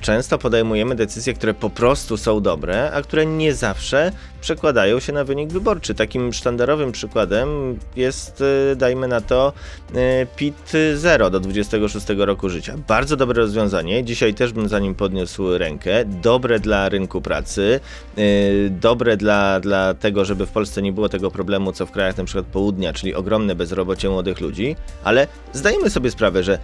często 0.07 0.39
podejmujemy 0.39 0.95
decyzje, 0.95 1.35
które 1.35 1.55
po 1.55 1.71
prostu 1.71 2.17
są 2.17 2.41
dobre, 2.41 2.93
a 2.93 3.03
które 3.03 3.27
nie 3.27 3.55
zawsze 3.55 4.13
przekładają 4.41 5.01
się 5.01 5.13
na 5.13 5.25
wynik 5.25 5.53
wyborczy. 5.53 5.95
Takim 5.95 6.33
sztandarowym 6.33 6.93
przykładem 6.93 7.79
jest, 7.97 8.43
e, 8.73 8.77
dajmy 8.77 9.09
na 9.09 9.21
to, 9.21 9.53
e, 9.95 10.27
PIT 10.27 10.73
0 10.95 11.31
do 11.31 11.41
26 11.41 12.25
roku 12.27 12.49
życia. 12.49 12.75
Bardzo 12.89 13.17
dobre 13.17 13.43
rozwiązanie. 13.43 14.05
Dzisiaj 14.05 14.35
też 14.35 14.53
bym 14.53 14.69
za 14.69 14.79
nim 14.79 14.95
podniósł 14.95 15.59
rękę. 15.59 16.05
Dobre 16.05 16.61
dla 16.61 16.89
rynku 16.89 17.21
pracy, 17.21 17.81
e, 18.17 18.23
dobre 18.71 19.17
dla, 19.17 19.61
dla 19.61 19.95
tego, 19.95 20.25
żeby 20.25 20.47
w 20.47 20.51
Polsce 20.51 20.83
nie 20.83 20.93
było 20.93 21.09
tego 21.09 21.31
problemu, 21.31 21.73
co 21.73 21.87
w 21.87 21.91
krajach 21.91 22.17
przykład 22.25 22.47
południa, 22.47 22.93
czyli 22.93 23.15
ogromne 23.15 23.55
bezrobocie 23.55 24.11
młodych 24.11 24.41
ludzi, 24.41 24.77
ale 25.05 25.27
zdajmy 25.53 25.91
sobie 25.91 26.11
sprawę, 26.11 26.43
że 26.43 26.59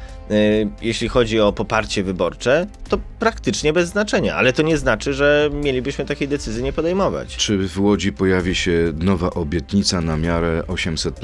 jeśli 0.82 1.08
chodzi 1.08 1.40
o 1.40 1.52
poparcie 1.52 2.02
wyborcze, 2.02 2.66
to 2.88 2.98
praktycznie 3.18 3.31
bez 3.72 3.88
znaczenia, 3.88 4.34
ale 4.34 4.52
to 4.52 4.62
nie 4.62 4.78
znaczy, 4.78 5.14
że 5.14 5.50
mielibyśmy 5.52 6.04
takiej 6.04 6.28
decyzji 6.28 6.62
nie 6.62 6.72
podejmować. 6.72 7.36
Czy 7.36 7.68
w 7.68 7.80
Łodzi 7.80 8.12
pojawi 8.12 8.54
się 8.54 8.92
nowa 8.94 9.30
obietnica 9.30 10.00
na 10.00 10.16
miarę 10.16 10.62
800? 10.68 11.20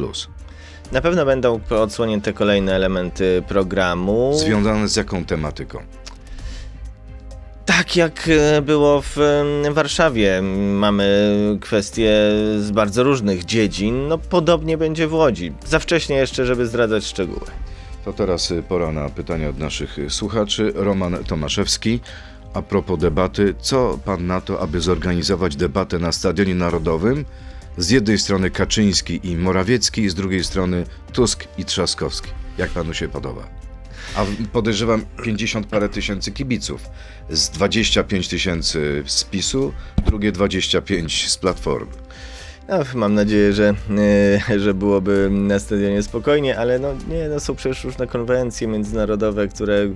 Na 0.92 1.00
pewno 1.00 1.24
będą 1.24 1.60
odsłonięte 1.70 2.32
kolejne 2.32 2.74
elementy 2.74 3.42
programu. 3.48 4.32
Związane 4.38 4.88
z 4.88 4.96
jaką 4.96 5.24
tematyką? 5.24 5.78
Tak 7.64 7.96
jak 7.96 8.28
e, 8.28 8.62
było 8.62 9.02
w 9.02 9.16
Warszawie, 9.70 10.42
mamy 10.72 11.36
kwestie 11.60 12.10
z 12.58 12.70
bardzo 12.70 13.02
różnych 13.02 13.44
dziedzin, 13.44 14.08
no 14.08 14.18
podobnie 14.18 14.78
będzie 14.78 15.06
w 15.06 15.14
Łodzi. 15.14 15.52
Za 15.66 15.78
wcześnie 15.78 16.16
jeszcze, 16.16 16.46
żeby 16.46 16.66
zdradzać 16.66 17.04
szczegóły. 17.04 17.46
To 18.08 18.12
teraz 18.12 18.50
y, 18.50 18.62
pora 18.62 18.92
na 18.92 19.08
pytania 19.08 19.48
od 19.48 19.58
naszych 19.58 19.98
y, 19.98 20.10
słuchaczy. 20.10 20.72
Roman 20.74 21.24
Tomaszewski. 21.24 22.00
A 22.54 22.62
propos 22.62 22.98
debaty, 22.98 23.54
co 23.60 23.98
pan 24.04 24.26
na 24.26 24.40
to, 24.40 24.60
aby 24.60 24.80
zorganizować 24.80 25.56
debatę 25.56 25.98
na 25.98 26.12
Stadionie 26.12 26.54
Narodowym? 26.54 27.24
Z 27.78 27.90
jednej 27.90 28.18
strony 28.18 28.50
Kaczyński 28.50 29.20
i 29.22 29.36
Morawiecki, 29.36 30.08
z 30.08 30.14
drugiej 30.14 30.44
strony 30.44 30.84
Tusk 31.12 31.44
i 31.58 31.64
Trzaskowski. 31.64 32.30
Jak 32.58 32.70
panu 32.70 32.94
się 32.94 33.08
podoba? 33.08 33.48
A 34.16 34.24
podejrzewam 34.52 35.04
50 35.24 35.66
parę 35.66 35.88
tysięcy 35.88 36.32
kibiców. 36.32 36.88
Z 37.30 37.50
25 37.50 38.28
tysięcy 38.28 39.02
z 39.06 39.24
PiSu, 39.24 39.72
drugie 40.06 40.32
25 40.32 41.30
z 41.30 41.36
Platformy. 41.36 41.92
No, 42.68 42.78
mam 42.94 43.14
nadzieję, 43.14 43.52
że, 43.52 43.74
e, 44.50 44.58
że 44.60 44.74
byłoby 44.74 45.28
na 45.32 45.58
stadionie 45.58 46.02
spokojnie, 46.02 46.58
ale 46.58 46.78
no 46.78 46.94
nie, 47.08 47.28
no 47.28 47.40
są 47.40 47.54
przecież 47.54 47.84
różne 47.84 48.06
konwencje 48.06 48.68
międzynarodowe, 48.68 49.48
które 49.48 49.74
e, 49.74 49.90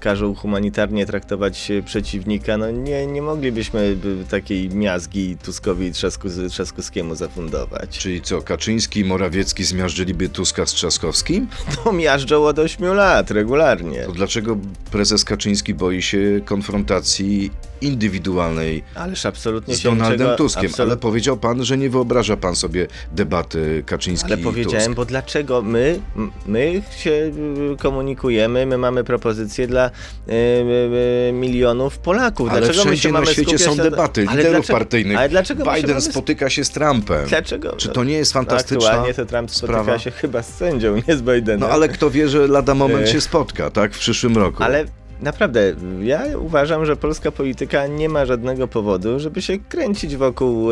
każą 0.00 0.34
humanitarnie 0.34 1.06
traktować 1.06 1.70
e, 1.70 1.82
przeciwnika. 1.82 2.56
No 2.56 2.70
nie, 2.70 3.06
nie 3.06 3.22
moglibyśmy 3.22 3.96
takiej 4.30 4.70
miazgi 4.70 5.36
Tuskowi 5.36 5.86
i 5.86 5.92
Trzasku, 5.92 6.28
Trzaskowskiemu 6.50 7.14
zafundować. 7.14 7.98
Czyli 7.98 8.22
co, 8.22 8.42
Kaczyński 8.42 9.00
i 9.00 9.04
Morawiecki 9.04 9.64
zmiażdżyliby 9.64 10.28
Tuska 10.28 10.66
z 10.66 10.72
Trzaskowskim? 10.72 11.48
No 11.84 11.92
miażdżą 11.92 12.44
od 12.44 12.58
8 12.58 12.94
lat, 12.94 13.30
regularnie. 13.30 14.02
To 14.02 14.12
dlaczego 14.12 14.58
prezes 14.90 15.24
Kaczyński 15.24 15.74
boi 15.74 16.02
się 16.02 16.40
konfrontacji 16.44 17.50
indywidualnej 17.80 18.82
Ależ 18.94 19.26
absolutnie 19.26 19.74
z 19.76 19.82
Donaldem 19.82 20.12
niczego, 20.18 20.36
Tuskiem? 20.36 20.66
absolut- 20.70 20.80
Ale 20.90 20.96
powiedział 20.96 21.36
pan, 21.36 21.64
że 21.64 21.78
nie 21.78 21.90
wyobraża 21.90 22.36
pan 22.36 22.56
sobie 22.56 22.86
debaty 23.12 23.82
Kaczyński 23.86 24.32
Ale 24.32 24.42
powiedziałem, 24.42 24.86
Tusk. 24.86 24.96
bo 24.96 25.04
dlaczego 25.04 25.62
my, 25.62 26.00
my 26.46 26.82
się 26.96 27.10
y, 27.10 27.32
komunikujemy, 27.78 28.66
my 28.66 28.78
mamy 28.78 29.04
propozycje 29.04 29.66
dla 29.66 29.86
y, 29.88 30.32
y, 30.32 31.28
y, 31.28 31.32
milionów 31.32 31.98
Polaków. 31.98 32.48
Ale 32.50 32.60
dlaczego 32.60 32.84
my 32.84 32.90
się 32.90 32.96
wszędzie 32.96 33.08
na 33.12 33.20
mamy 33.20 33.32
świecie 33.32 33.58
są 33.58 33.74
na- 33.74 33.82
debaty 33.82 34.24
Ale 34.28 34.36
liderów 34.36 34.56
dlaczego- 34.66 34.78
partyjnych. 34.78 35.18
Ale 35.18 35.28
dlaczego 35.28 35.64
Biden 35.64 35.88
mamy... 35.90 36.00
spotyka 36.00 36.50
się 36.50 36.64
z 36.64 36.70
Trumpem. 36.70 37.28
Dlaczego? 37.28 37.72
Czy 37.76 37.88
to 37.88 38.04
nie 38.04 38.14
jest 38.14 38.32
fantastyczna 38.32 38.88
Aktualnie 38.90 39.14
to 39.14 39.26
Trump 39.26 39.50
spotyka 39.50 39.82
sprawa? 39.82 39.98
się 39.98 40.10
chyba 40.10 40.42
z 40.42 40.54
sędzią, 40.54 40.96
nie 41.08 41.16
z 41.16 41.22
Bidenem. 41.22 41.60
No 41.60 41.68
ale 41.68 41.88
kto 41.88 42.10
wie, 42.10 42.28
że 42.28 42.46
lada 42.48 42.74
moment 42.74 43.04
E. 43.04 43.12
się 43.12 43.20
spotka, 43.20 43.70
tak? 43.70 43.94
W 43.94 43.98
przyszłym 43.98 44.36
roku. 44.36 44.62
Ale 44.62 44.84
naprawdę, 45.20 45.74
ja 46.00 46.22
uważam, 46.38 46.86
że 46.86 46.96
polska 46.96 47.32
polityka 47.32 47.86
nie 47.86 48.08
ma 48.08 48.26
żadnego 48.26 48.68
powodu, 48.68 49.20
żeby 49.20 49.42
się 49.42 49.58
kręcić 49.58 50.16
wokół 50.16 50.68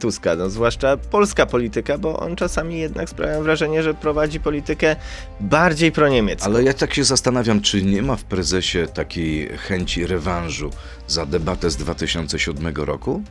Tuska. 0.00 0.36
No, 0.36 0.50
zwłaszcza 0.50 0.96
polska 0.96 1.46
polityka, 1.46 1.98
bo 1.98 2.20
on 2.20 2.36
czasami 2.36 2.78
jednak 2.78 3.08
sprawia 3.08 3.40
wrażenie, 3.40 3.82
że 3.82 3.94
prowadzi 3.94 4.40
politykę 4.40 4.96
bardziej 5.40 5.92
proniemiecką. 5.92 6.46
Ale 6.46 6.62
ja 6.62 6.72
tak 6.74 6.94
się 6.94 7.04
zastanawiam, 7.04 7.60
czy 7.60 7.82
nie 7.82 8.02
ma 8.02 8.16
w 8.16 8.24
prezesie 8.24 8.78
takiej 8.94 9.48
chęci 9.48 10.06
rewanżu 10.06 10.70
za 11.08 11.26
debatę 11.26 11.70
z 11.70 11.76
2007 11.76 12.74
roku? 12.76 13.22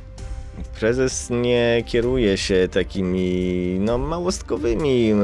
Prezes 0.79 1.27
nie 1.29 1.83
kieruje 1.85 2.37
się 2.37 2.67
takimi, 2.71 3.77
no, 3.79 3.97
małostkowymi, 3.97 5.11
e, 5.11 5.15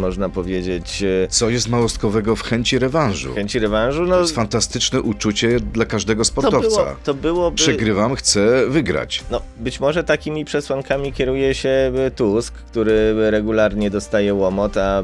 można 0.00 0.28
powiedzieć, 0.28 1.02
e, 1.02 1.28
Co 1.28 1.50
jest 1.50 1.68
małostkowego 1.68 2.36
w 2.36 2.42
chęci 2.42 2.78
rewanżu? 2.78 3.34
chęci 3.34 3.58
rewanżu. 3.58 4.02
No, 4.02 4.14
To 4.14 4.20
jest 4.20 4.34
fantastyczne 4.34 5.00
uczucie 5.02 5.60
dla 5.60 5.84
każdego 5.84 6.20
to, 6.20 6.24
sportowca. 6.24 6.68
było, 6.68 6.96
to 7.04 7.14
byłoby... 7.14 7.56
Przegrywam, 7.56 8.14
chcę 8.14 8.66
wygrać. 8.68 9.24
No, 9.30 9.40
być 9.56 9.80
może 9.80 10.04
takimi 10.04 10.44
przesłankami 10.44 11.12
kieruje 11.12 11.54
się 11.54 11.92
e, 12.06 12.10
Tusk, 12.10 12.54
który 12.54 13.30
regularnie 13.30 13.90
dostaje 13.90 14.34
łomot, 14.34 14.76
a 14.76 15.02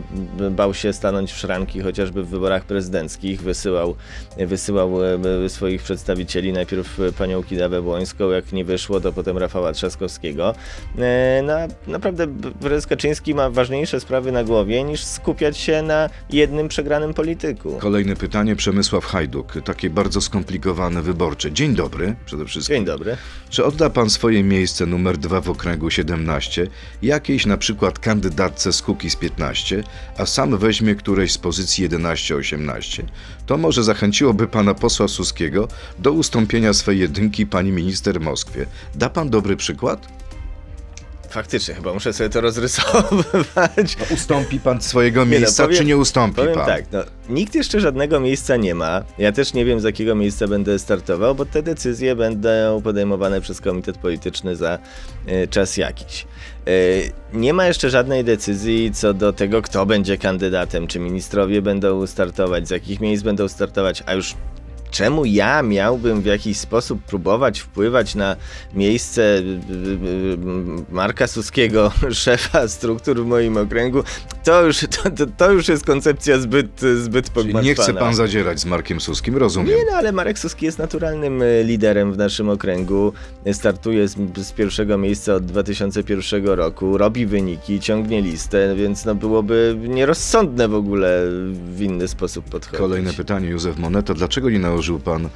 bał 0.51 0.75
się 0.75 0.93
stanąć 0.93 1.33
w 1.33 1.37
szranki 1.39 1.81
chociażby 1.81 2.23
w 2.23 2.29
wyborach 2.29 2.65
prezydenckich. 2.65 3.43
Wysyłał, 3.43 3.95
wysyłał 4.47 4.91
swoich 5.49 5.83
przedstawicieli, 5.83 6.53
najpierw 6.53 6.99
panią 7.19 7.43
Kidawę 7.43 7.83
Błońską, 7.83 8.31
jak 8.31 8.53
nie 8.53 8.65
wyszło, 8.65 9.01
to 9.01 9.13
potem 9.13 9.39
Rafała 9.39 9.66
Trzaskowskiego. 9.73 10.55
E, 10.99 11.43
No, 11.43 11.53
a 11.53 11.91
naprawdę 11.91 12.27
prezes 12.61 12.87
Kaczyński 12.87 13.35
ma 13.35 13.51
ważniejsze 13.51 14.01
sprawy 14.01 14.33
na 14.33 14.45
głowie 14.45 14.85
niż 14.85 15.05
skupiać 15.05 15.59
się 15.59 15.83
na 15.83 16.11
jednym 16.31 16.69
przegranym 16.69 17.15
polityku. 17.15 17.79
Kolejne 17.81 18.17
pytanie, 18.17 18.57
Przemysław 18.57 19.05
Hajduk. 19.05 19.53
Takie 19.65 19.91
bardzo 19.91 20.21
skomplikowane 20.21 21.03
wyborcze. 21.03 21.53
Dzień 21.53 21.75
dobry 21.75 22.17
przede 22.27 22.45
wszystkim. 22.45 22.77
Dzień 22.77 22.85
dobry. 22.85 23.17
Czy 23.51 23.65
odda 23.65 23.91
pan 23.91 24.11
swoje 24.11 24.43
miejsce 24.43 24.87
numer 24.87 25.19
dwa 25.19 25.41
w 25.41 25.51
okręgu 25.51 25.91
17 25.91 26.67
jakiejś 27.03 27.47
na 27.47 27.57
przykład 27.57 27.99
kandydatce 27.99 28.73
z 28.73 28.83
Kukiz 28.83 29.17
15, 29.17 29.83
a 30.19 30.27
sam 30.27 30.59
weźmie 30.59 30.95
któreś 30.95 31.33
z 31.33 31.39
pozycji 31.39 31.89
11-18? 31.89 33.03
To 33.47 33.57
może 33.59 33.85
zachęciłoby 33.85 34.49
pana 34.49 34.75
posła 34.75 35.09
Suskiego 35.09 35.69
do 35.99 36.13
ustąpienia 36.13 36.73
swej 36.73 36.99
jedynki 36.99 37.47
pani 37.47 37.73
minister 37.73 38.21
Moskwie. 38.21 38.67
Da 38.95 39.11
pan 39.11 39.31
dobry 39.31 39.56
przykład? 39.57 40.09
Faktycznie, 41.31 41.75
chyba 41.75 41.93
muszę 41.95 42.13
sobie 42.13 42.31
to 42.31 42.41
rozrysować. 42.41 43.97
Ustąpi 44.15 44.61
pan 44.61 44.81
swojego 44.83 45.21
Nie 45.25 45.31
no, 45.31 45.39
miejsca, 45.41 45.63
powiem- 45.63 45.79
czy 45.79 45.85
nie 45.85 45.97
ustąpi 45.97 46.37
Powiem 46.37 46.55
pan? 46.55 46.67
tak, 46.67 46.85
no, 46.93 46.99
nikt 47.29 47.55
jeszcze 47.55 47.81
żadnego 47.81 48.21
miejsca 48.21 48.57
nie 48.57 48.75
ma. 48.75 49.03
Ja 49.19 49.33
też 49.33 49.55
nie 49.55 49.65
wiem, 49.65 49.81
z 49.81 49.85
jakiego 49.85 50.15
miejsca 50.15 50.49
będę 50.49 50.79
startował, 50.79 51.35
bo 51.35 51.47
te 51.47 51.63
decyzje 51.63 52.17
będą 52.17 52.83
podejmowane 52.83 53.41
przez 53.41 53.61
komitet 53.61 53.99
polityczny 53.99 54.57
za 54.57 54.79
e, 55.27 55.47
czas 55.47 55.77
jakiś. 55.77 56.27
E, 56.67 56.71
nie 57.33 57.53
ma 57.53 57.67
jeszcze 57.67 57.91
żadnej 57.91 58.25
decyzji 58.25 58.91
co 58.95 59.15
do 59.15 59.33
tego, 59.33 59.63
kto 59.63 59.87
będzie 59.87 60.19
kandydatem, 60.19 60.87
czy 60.87 60.99
ministrowie 60.99 61.63
będą 61.63 62.07
startować, 62.07 62.69
z 62.69 62.71
jakich 62.71 63.01
miejsc 63.01 63.23
będą 63.23 63.49
startować, 63.49 64.03
a 64.07 64.15
już 64.15 64.35
Czemu 64.91 65.25
ja 65.25 65.63
miałbym 65.63 66.23
w 66.23 66.25
jakiś 66.25 66.59
sposób 66.59 67.03
próbować 67.03 67.61
wpływać 67.61 68.15
na 68.15 68.37
miejsce 68.75 69.23
y, 69.23 69.43
y, 69.43 69.43
y, 69.43 70.39
Marka 70.91 71.27
Suskiego, 71.27 71.93
szefa 72.13 72.69
struktur 72.69 73.23
w 73.23 73.27
moim 73.27 73.57
okręgu? 73.57 74.03
To 74.45 74.63
już, 74.67 74.81
to, 74.81 75.11
to, 75.11 75.27
to 75.37 75.53
już 75.53 75.69
jest 75.69 75.85
koncepcja 75.85 76.39
zbyt, 76.39 76.81
zbyt 76.81 77.31
pogmatwana. 77.31 77.69
nie 77.69 77.75
chce 77.75 77.95
pan 77.95 78.15
zadzierać 78.15 78.61
z 78.61 78.65
Markiem 78.65 79.01
Suskim, 79.01 79.37
rozumiem. 79.37 79.77
Nie, 79.77 79.85
no 79.91 79.97
ale 79.97 80.13
Marek 80.13 80.39
Suski 80.39 80.67
jest 80.67 80.79
naturalnym 80.79 81.43
liderem 81.65 82.13
w 82.13 82.19
naszym 82.19 82.49
okręgu. 82.49 83.13
Startuje 83.53 84.09
z, 84.09 84.17
z 84.37 84.53
pierwszego 84.53 84.99
miejsca 84.99 85.35
od 85.35 85.47
2001 85.47 86.47
roku, 86.47 86.99
robi 86.99 87.27
wyniki, 87.27 87.81
ciągnie 87.81 88.23
listę, 88.23 88.75
więc 88.77 89.05
no 89.05 89.15
byłoby 89.15 89.77
nierozsądne 89.89 90.69
w 90.69 90.75
ogóle 90.75 91.23
w 91.53 91.83
inny 91.83 92.09
sposób 92.09 92.45
podchodzić. 92.45 92.81
Kolejne 92.81 93.13
pytanie, 93.13 93.49
Józef 93.49 93.79
Moneta. 93.79 94.15
Dlaczego 94.15 94.51
nie 94.51 94.59
nałożył 94.77 94.99
pan 94.99 95.29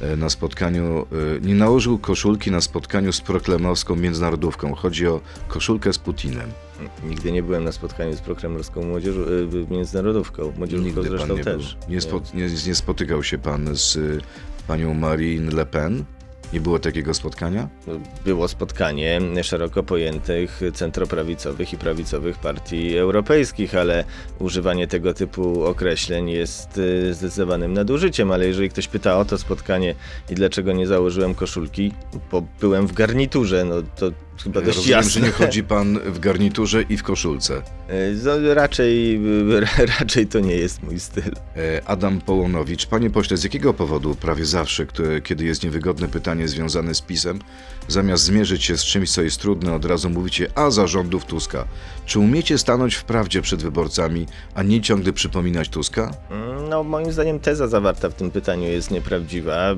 e, 0.00 0.16
na 0.16 0.30
spotkaniu, 0.30 1.06
e, 1.36 1.40
nie 1.40 1.54
nałożył 1.54 1.98
koszulki 1.98 2.50
na 2.50 2.60
spotkaniu 2.60 3.12
z 3.12 3.20
proklemowską 3.20 3.96
międzynarodówką? 3.96 4.74
Chodzi 4.74 5.06
o 5.06 5.20
koszulkę 5.48 5.92
z 5.92 5.98
Putinem. 5.98 6.50
Nigdy 7.04 7.32
nie 7.32 7.42
byłem 7.42 7.64
na 7.64 7.72
spotkaniu 7.72 8.16
z 8.16 8.20
prokremlowską 8.20 8.82
młodzieżą, 8.82 9.20
y, 9.20 9.66
międzynarodówką, 9.70 10.52
młodzieżówką 10.56 10.86
Nigdy 10.86 11.00
pan 11.00 11.18
zresztą 11.18 11.36
nie 11.36 11.44
też. 11.44 11.76
Nie, 11.88 12.00
spo, 12.00 12.20
nie, 12.34 12.48
nie 12.66 12.74
spotykał 12.74 13.22
się 13.22 13.38
pan 13.38 13.68
z 13.72 13.98
panią 14.66 14.94
Marine 14.94 15.50
Le 15.50 15.66
Pen? 15.66 16.04
Nie 16.52 16.60
było 16.60 16.78
takiego 16.78 17.14
spotkania? 17.14 17.68
Było 18.24 18.48
spotkanie 18.48 19.20
szeroko 19.42 19.82
pojętych 19.82 20.60
centroprawicowych 20.74 21.72
i 21.72 21.76
prawicowych 21.76 22.38
partii 22.38 22.96
europejskich, 22.96 23.74
ale 23.74 24.04
używanie 24.38 24.86
tego 24.86 25.14
typu 25.14 25.64
określeń 25.64 26.30
jest 26.30 26.78
y, 26.78 27.14
zdecydowanym 27.14 27.72
nadużyciem. 27.72 28.30
Ale 28.30 28.46
jeżeli 28.46 28.70
ktoś 28.70 28.88
pyta 28.88 29.18
o 29.18 29.24
to 29.24 29.38
spotkanie 29.38 29.94
i 30.30 30.34
dlaczego 30.34 30.72
nie 30.72 30.86
założyłem 30.86 31.34
koszulki, 31.34 31.92
bo 32.32 32.42
byłem 32.60 32.86
w 32.86 32.92
garniturze, 32.92 33.64
no 33.64 33.74
to 33.96 34.10
chyba 34.44 34.60
Ja 34.60 34.66
dość 34.66 34.76
rozumiem, 34.76 34.96
jasne. 34.98 35.12
że 35.12 35.20
nie 35.20 35.32
chodzi 35.32 35.62
pan 35.64 35.98
w 35.98 36.18
garniturze 36.18 36.82
i 36.82 36.96
w 36.96 37.02
koszulce. 37.02 37.62
No, 38.24 38.54
raczej, 38.54 39.16
y, 39.50 39.86
raczej 40.00 40.26
to 40.26 40.40
nie 40.40 40.54
jest 40.54 40.82
mój 40.82 41.00
styl. 41.00 41.32
E, 41.56 41.82
Adam 41.88 42.20
Połonowicz. 42.20 42.86
Panie 42.86 43.10
pośle, 43.10 43.36
z 43.36 43.44
jakiego 43.44 43.74
powodu 43.74 44.14
prawie 44.14 44.44
zawsze, 44.44 44.86
które, 44.86 45.20
kiedy 45.20 45.44
jest 45.44 45.64
niewygodne 45.64 46.08
pytanie 46.08 46.48
związane 46.48 46.94
z 46.94 47.00
pisem, 47.00 47.38
zamiast 47.88 48.24
zmierzyć 48.24 48.64
się 48.64 48.76
z 48.76 48.84
czymś, 48.84 49.10
co 49.10 49.22
jest 49.22 49.40
trudne, 49.40 49.74
od 49.74 49.84
razu 49.84 50.10
mówicie, 50.10 50.50
a 50.54 50.70
za 50.70 50.86
rządów 50.86 51.24
Tuska. 51.24 51.64
Czy 52.06 52.18
umiecie 52.18 52.58
stanąć 52.58 52.94
w 52.94 53.04
prawdzie 53.04 53.42
przed 53.42 53.62
wyborcami, 53.62 54.26
a 54.54 54.62
nie 54.62 54.80
ciągle 54.80 55.12
przypominać 55.12 55.68
Tuska? 55.68 56.10
No, 56.68 56.84
moim 56.84 57.12
zdaniem 57.12 57.40
teza 57.40 57.68
zawarta 57.68 58.08
w 58.08 58.14
tym 58.14 58.30
pytaniu 58.30 58.66
jest 58.66 58.90
nieprawdziwa. 58.90 59.74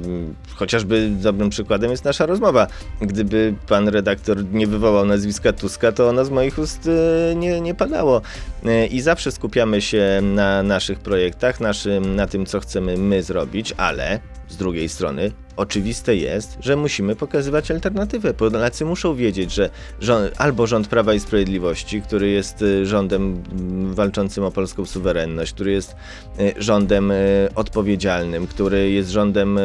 Chociażby 0.54 1.10
dobrym 1.10 1.50
przykładem 1.50 1.90
jest 1.90 2.04
nasza 2.04 2.26
rozmowa. 2.26 2.66
Gdyby 3.00 3.54
pan 3.68 3.88
redaktor 3.88 4.44
nie 4.52 4.66
wywołał 4.66 5.06
nazwiska 5.06 5.52
Tuska, 5.52 5.92
to 5.92 6.08
ono 6.08 6.24
z 6.24 6.30
moich 6.30 6.58
ust 6.58 6.88
e, 6.88 7.34
nie, 7.34 7.60
nie 7.60 7.74
padało. 7.74 8.22
E, 8.66 8.86
I 8.86 9.00
zawsze 9.00 9.32
skupiamy 9.32 9.80
się 9.80 10.20
na 10.22 10.62
naszych 10.62 10.98
projektach, 10.98 11.60
naszym, 11.60 12.16
na 12.16 12.26
tym, 12.26 12.46
co 12.46 12.60
chcemy 12.60 12.96
my 12.96 13.22
zrobić, 13.22 13.74
ale 13.76 14.20
z 14.50 14.56
drugiej 14.56 14.88
strony 14.88 15.32
oczywiste 15.60 16.16
jest, 16.16 16.56
że 16.60 16.76
musimy 16.76 17.16
pokazywać 17.16 17.70
alternatywę. 17.70 18.34
Polacy 18.34 18.84
muszą 18.84 19.14
wiedzieć, 19.14 19.52
że 19.52 19.70
rząd, 20.00 20.34
albo 20.38 20.66
rząd 20.66 20.88
Prawa 20.88 21.14
i 21.14 21.20
Sprawiedliwości, 21.20 22.02
który 22.02 22.30
jest 22.30 22.62
y, 22.62 22.86
rządem 22.86 23.42
mm, 23.52 23.94
walczącym 23.94 24.44
o 24.44 24.50
polską 24.50 24.86
suwerenność, 24.86 25.52
który 25.52 25.72
jest 25.72 25.96
y, 26.40 26.54
rządem 26.56 27.10
y, 27.10 27.48
odpowiedzialnym, 27.54 28.46
który 28.46 28.90
jest 28.90 29.10
rządem 29.10 29.58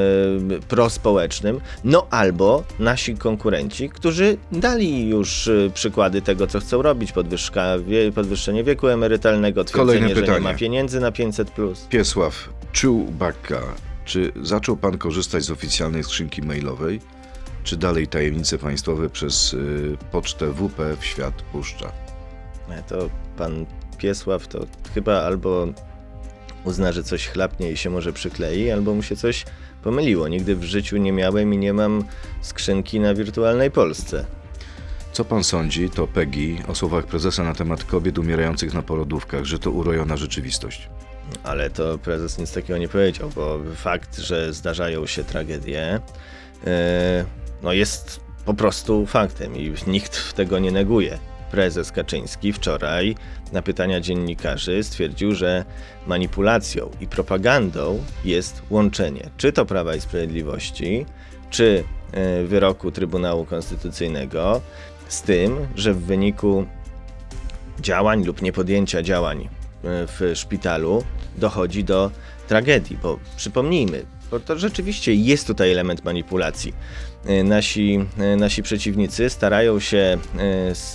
prospołecznym, 0.67 1.60
no 1.84 2.08
albo 2.10 2.63
nasi 2.80 3.15
konkurenci, 3.15 3.89
którzy 3.89 4.38
dali 4.52 5.10
już 5.10 5.50
przykłady 5.74 6.21
tego, 6.21 6.48
co 6.48 6.60
chcą 6.60 6.82
robić, 6.82 7.12
podwyżka, 7.12 7.76
podwyższenie 8.15 8.63
wieku 8.63 8.88
emerytalnego, 8.88 9.63
twierdzenie, 9.63 10.15
że 10.15 10.21
nie 10.21 10.39
ma 10.39 10.54
pieniędzy 10.54 11.00
na 11.00 11.12
500+. 11.12 11.88
Piesław 11.89 12.50
Czubaka 12.71 13.62
czy 14.05 14.31
zaczął 14.41 14.77
pan 14.77 14.97
korzystać 14.97 15.43
z 15.43 15.51
oficjalnej 15.51 16.03
skrzynki 16.03 16.41
mailowej, 16.41 17.01
czy 17.63 17.77
dalej 17.77 18.07
tajemnice 18.07 18.57
państwowe 18.57 19.09
przez 19.09 19.53
y, 19.53 19.97
pocztę 20.11 20.51
WP 20.51 20.97
w 20.99 21.05
świat 21.05 21.41
puszcza? 21.41 21.91
To 22.87 23.09
pan 23.37 23.65
Piesław 23.97 24.47
to 24.47 24.65
chyba 24.93 25.21
albo 25.21 25.67
uzna, 26.63 26.91
że 26.91 27.03
coś 27.03 27.27
chlapnie 27.27 27.71
i 27.71 27.77
się 27.77 27.89
może 27.89 28.13
przyklei, 28.13 28.71
albo 28.71 28.93
mu 28.93 29.03
się 29.03 29.15
coś 29.15 29.45
pomyliło. 29.83 30.27
Nigdy 30.27 30.55
w 30.55 30.63
życiu 30.63 30.97
nie 30.97 31.11
miałem 31.11 31.53
i 31.53 31.57
nie 31.57 31.73
mam 31.73 32.03
skrzynki 32.41 32.99
na 32.99 33.13
wirtualnej 33.13 33.71
Polsce. 33.71 34.25
Co 35.13 35.25
pan 35.25 35.43
sądzi, 35.43 35.89
to 35.89 36.07
Peggy, 36.07 36.57
o 36.67 36.75
słowach 36.75 37.05
prezesa 37.05 37.43
na 37.43 37.53
temat 37.53 37.83
kobiet 37.83 38.17
umierających 38.17 38.73
na 38.73 38.81
porodówkach, 38.81 39.45
że 39.45 39.59
to 39.59 39.71
urojona 39.71 40.17
rzeczywistość? 40.17 40.89
Ale 41.43 41.69
to 41.69 41.97
prezes 41.97 42.38
nic 42.38 42.53
takiego 42.53 42.77
nie 42.77 42.88
powiedział, 42.88 43.29
bo 43.35 43.59
fakt, 43.75 44.17
że 44.17 44.53
zdarzają 44.53 45.05
się 45.05 45.23
tragedie, 45.23 45.99
yy, 46.65 46.71
no 47.63 47.73
jest 47.73 48.19
po 48.45 48.53
prostu 48.53 49.05
faktem 49.05 49.57
i 49.57 49.73
nikt 49.88 50.33
tego 50.33 50.59
nie 50.59 50.71
neguje. 50.71 51.19
Prezes 51.51 51.91
Kaczyński 51.91 52.53
wczoraj 52.53 53.15
na 53.51 53.61
pytania 53.61 54.01
dziennikarzy 54.01 54.83
stwierdził, 54.83 55.35
że 55.35 55.65
manipulacją 56.07 56.91
i 57.01 57.07
propagandą 57.07 58.03
jest 58.25 58.61
łączenie 58.69 59.29
czy 59.38 59.51
to 59.51 59.65
Prawa 59.65 59.95
i 59.95 60.01
Sprawiedliwości, 60.01 61.05
czy 61.49 61.83
yy, 62.13 62.47
wyroku 62.47 62.91
Trybunału 62.91 63.45
Konstytucyjnego 63.45 64.61
z 65.07 65.21
tym, 65.21 65.67
że 65.75 65.93
w 65.93 66.01
wyniku 66.01 66.65
działań 67.79 68.23
lub 68.23 68.41
niepodjęcia 68.41 69.01
działań 69.01 69.49
w 69.86 70.32
szpitalu 70.36 71.04
dochodzi 71.38 71.84
do 71.84 72.12
tragedii, 72.48 72.98
bo 73.04 73.19
przypomnijmy, 73.38 74.06
bo 74.32 74.39
to 74.39 74.60
rzeczywiście 74.60 75.13
jest 75.13 75.48
tutaj 75.48 75.71
element 75.71 76.06
manipulacji. 76.06 76.74
E, 77.26 77.43
nasi, 77.43 78.06
e, 78.17 78.36
nasi 78.36 78.63
przeciwnicy 78.63 79.30
starają 79.30 79.80
się 79.80 79.98
e, 79.98 80.17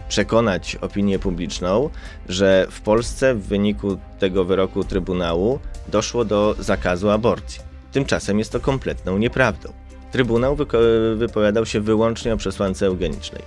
przekonać 0.08 0.76
opinię 0.76 1.18
publiczną, 1.18 1.90
że 2.28 2.66
w 2.70 2.80
Polsce 2.80 3.34
w 3.34 3.46
wyniku 3.46 3.98
tego 4.18 4.44
wyroku 4.44 4.84
Trybunału 4.84 5.60
doszło 5.88 6.24
do 6.24 6.56
zakazu 6.58 7.10
aborcji. 7.10 7.60
Tymczasem 7.92 8.38
jest 8.38 8.52
to 8.52 8.60
kompletną 8.60 9.18
nieprawdą. 9.18 9.72
Trybunał 10.12 10.56
wypowiadał 11.16 11.66
się 11.66 11.80
wyłącznie 11.80 12.34
o 12.34 12.36
przesłance 12.36 12.86
eugenicznej. 12.86 13.42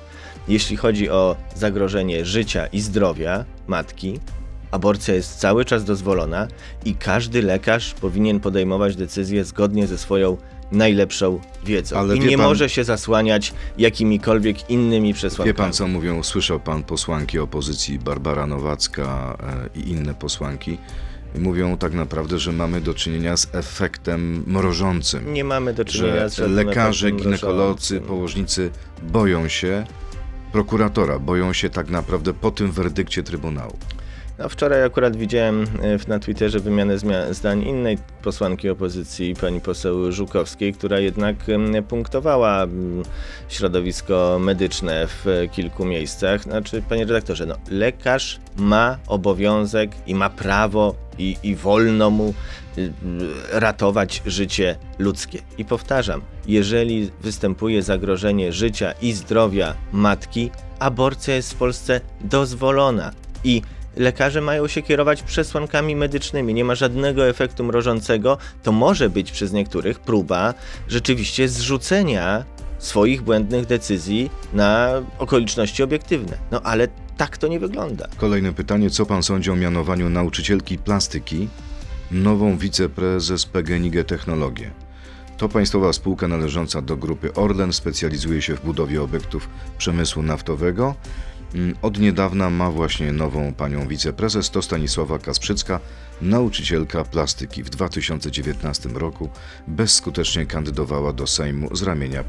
Jeśli 0.47 0.77
chodzi 0.77 1.09
o 1.09 1.35
zagrożenie 1.55 2.25
życia 2.25 2.67
i 2.67 2.79
zdrowia 2.81 3.45
matki, 3.67 4.19
aborcja 4.73 5.13
jest 5.13 5.39
cały 5.39 5.65
czas 5.65 5.83
dozwolona 5.83 6.47
i 6.85 6.95
każdy 6.95 7.41
lekarz 7.41 7.93
powinien 7.93 8.39
podejmować 8.39 8.95
decyzję 8.95 9.45
zgodnie 9.45 9.87
ze 9.87 9.97
swoją 9.97 10.37
najlepszą 10.71 11.39
wiedzą. 11.65 11.97
Ale 11.97 12.17
I 12.17 12.19
nie 12.19 12.37
pan, 12.37 12.45
może 12.45 12.69
się 12.69 12.83
zasłaniać 12.83 13.53
jakimikolwiek 13.77 14.69
innymi 14.69 15.13
przesłankami. 15.13 15.47
Wie 15.47 15.53
pan, 15.53 15.73
co 15.73 15.87
mówią, 15.87 16.23
słyszał 16.23 16.59
pan 16.59 16.83
posłanki 16.83 17.39
opozycji, 17.39 17.99
Barbara 17.99 18.47
Nowacka 18.47 19.37
e, 19.75 19.79
i 19.79 19.89
inne 19.89 20.13
posłanki, 20.13 20.77
mówią 21.39 21.77
tak 21.77 21.93
naprawdę, 21.93 22.39
że 22.39 22.51
mamy 22.51 22.81
do 22.81 22.93
czynienia 22.93 23.37
z 23.37 23.47
efektem 23.51 24.43
mrożącym. 24.47 25.33
Nie 25.33 25.43
mamy 25.43 25.73
do 25.73 25.85
czynienia 25.85 26.29
z 26.29 26.37
lekarze, 26.37 27.11
ginekolodzy, 27.11 28.01
położnicy 28.01 28.71
boją 29.03 29.47
się 29.47 29.85
prokuratora, 30.51 31.19
boją 31.19 31.53
się 31.53 31.69
tak 31.69 31.89
naprawdę 31.89 32.33
po 32.33 32.51
tym 32.51 32.71
werdykcie 32.71 33.23
Trybunału. 33.23 33.77
Wczoraj 34.49 34.83
akurat 34.83 35.15
widziałem 35.15 35.63
e, 35.63 35.67
na 36.07 36.19
Twitterze 36.19 36.59
wymianę 36.59 36.97
zdań 37.31 37.61
innej 37.61 37.97
posłanki 38.23 38.69
opozycji, 38.69 39.35
pani 39.41 39.61
poseł 39.61 40.11
Żukowskiej, 40.11 40.73
która 40.73 40.99
jednak 40.99 41.35
punktowała 41.87 42.67
środowisko 43.49 44.37
medyczne 44.39 45.07
w 45.07 45.47
kilku 45.51 45.85
miejscach. 45.85 46.43
Znaczy, 46.43 46.83
panie 46.89 47.05
redaktorze, 47.05 47.45
no, 47.45 47.55
lekarz 47.71 48.39
ma 48.57 48.97
obowiązek 49.07 49.91
i 50.07 50.15
ma 50.15 50.29
prawo 50.29 50.95
i, 51.17 51.37
i 51.43 51.55
wolno 51.55 52.09
mu 52.09 52.33
y, 52.77 52.91
ratować 53.51 54.21
życie 54.25 54.77
ludzkie. 54.99 55.39
I 55.57 55.65
powtarzam, 55.65 56.21
jeżeli 56.47 57.11
występuje 57.21 57.83
zagrożenie 57.83 58.53
życia 58.53 58.93
i 59.01 59.11
zdrowia 59.13 59.73
matki, 59.91 60.51
aborcja 60.79 61.35
jest 61.35 61.53
w 61.53 61.55
Polsce 61.55 62.01
dozwolona. 62.21 63.11
I 63.43 63.61
lekarze 63.95 64.41
mają 64.41 64.67
się 64.67 64.81
kierować 64.81 65.23
przesłankami 65.23 65.95
medycznymi. 65.95 66.53
Nie 66.53 66.65
ma 66.65 66.75
żadnego 66.75 67.27
efektu 67.27 67.63
mrożącego. 67.63 68.37
To 68.63 68.71
może 68.71 69.09
być 69.09 69.31
przez 69.31 69.53
niektórych 69.53 69.99
próba 69.99 70.53
rzeczywiście 70.87 71.49
zrzucenia 71.49 72.45
swoich 72.79 73.21
błędnych 73.21 73.65
decyzji 73.65 74.31
na 74.53 75.01
okoliczności 75.19 75.83
obiektywne. 75.83 76.37
No 76.51 76.61
ale 76.61 76.87
tak 77.17 77.37
to 77.37 77.47
nie 77.47 77.59
wygląda. 77.59 78.07
Kolejne 78.17 78.53
pytanie: 78.53 78.89
co 78.89 79.05
pan 79.05 79.23
sądzi 79.23 79.51
o 79.51 79.55
mianowaniu 79.55 80.09
nauczycielki 80.09 80.77
plastyki 80.77 81.47
nową 82.11 82.57
wiceprezes 82.57 83.45
PGNiG 83.45 84.05
Technologie? 84.07 84.71
To 85.37 85.49
państwowa 85.49 85.93
spółka 85.93 86.27
należąca 86.27 86.81
do 86.81 86.97
grupy 86.97 87.33
Orlen, 87.33 87.73
specjalizuje 87.73 88.41
się 88.41 88.55
w 88.55 88.65
budowie 88.65 89.01
obiektów 89.01 89.49
przemysłu 89.77 90.23
naftowego. 90.23 90.95
Mm, 91.55 91.75
od 91.81 91.99
niedawna 91.99 92.49
ma 92.49 92.71
właśnie 92.71 93.11
nową 93.11 93.53
panią 93.53 93.87
wiceprezes, 93.87 94.49
to 94.49 94.61
Stanisława 94.61 95.19
Kasprzycka, 95.19 95.79
nauczycielka 96.21 97.03
plastyki. 97.03 97.63
W 97.63 97.69
2019 97.69 98.89
roku 98.89 99.29
bezskutecznie 99.67 100.45
kandydowała 100.45 101.13
do 101.13 101.27
Sejmu 101.27 101.75
z 101.75 101.83
ramienia 101.83 102.23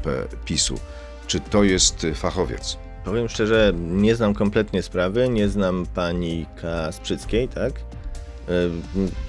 PiSu. 0.45 0.79
Czy 1.27 1.39
to 1.39 1.63
jest 1.63 2.07
fachowiec? 2.15 2.77
Powiem 3.05 3.29
szczerze, 3.29 3.73
nie 3.75 4.15
znam 4.15 4.33
kompletnie 4.33 4.81
sprawy, 4.81 5.29
nie 5.29 5.49
znam 5.49 5.85
pani 5.93 6.45
Kasprzyckiej, 6.61 7.47
tak? 7.47 7.73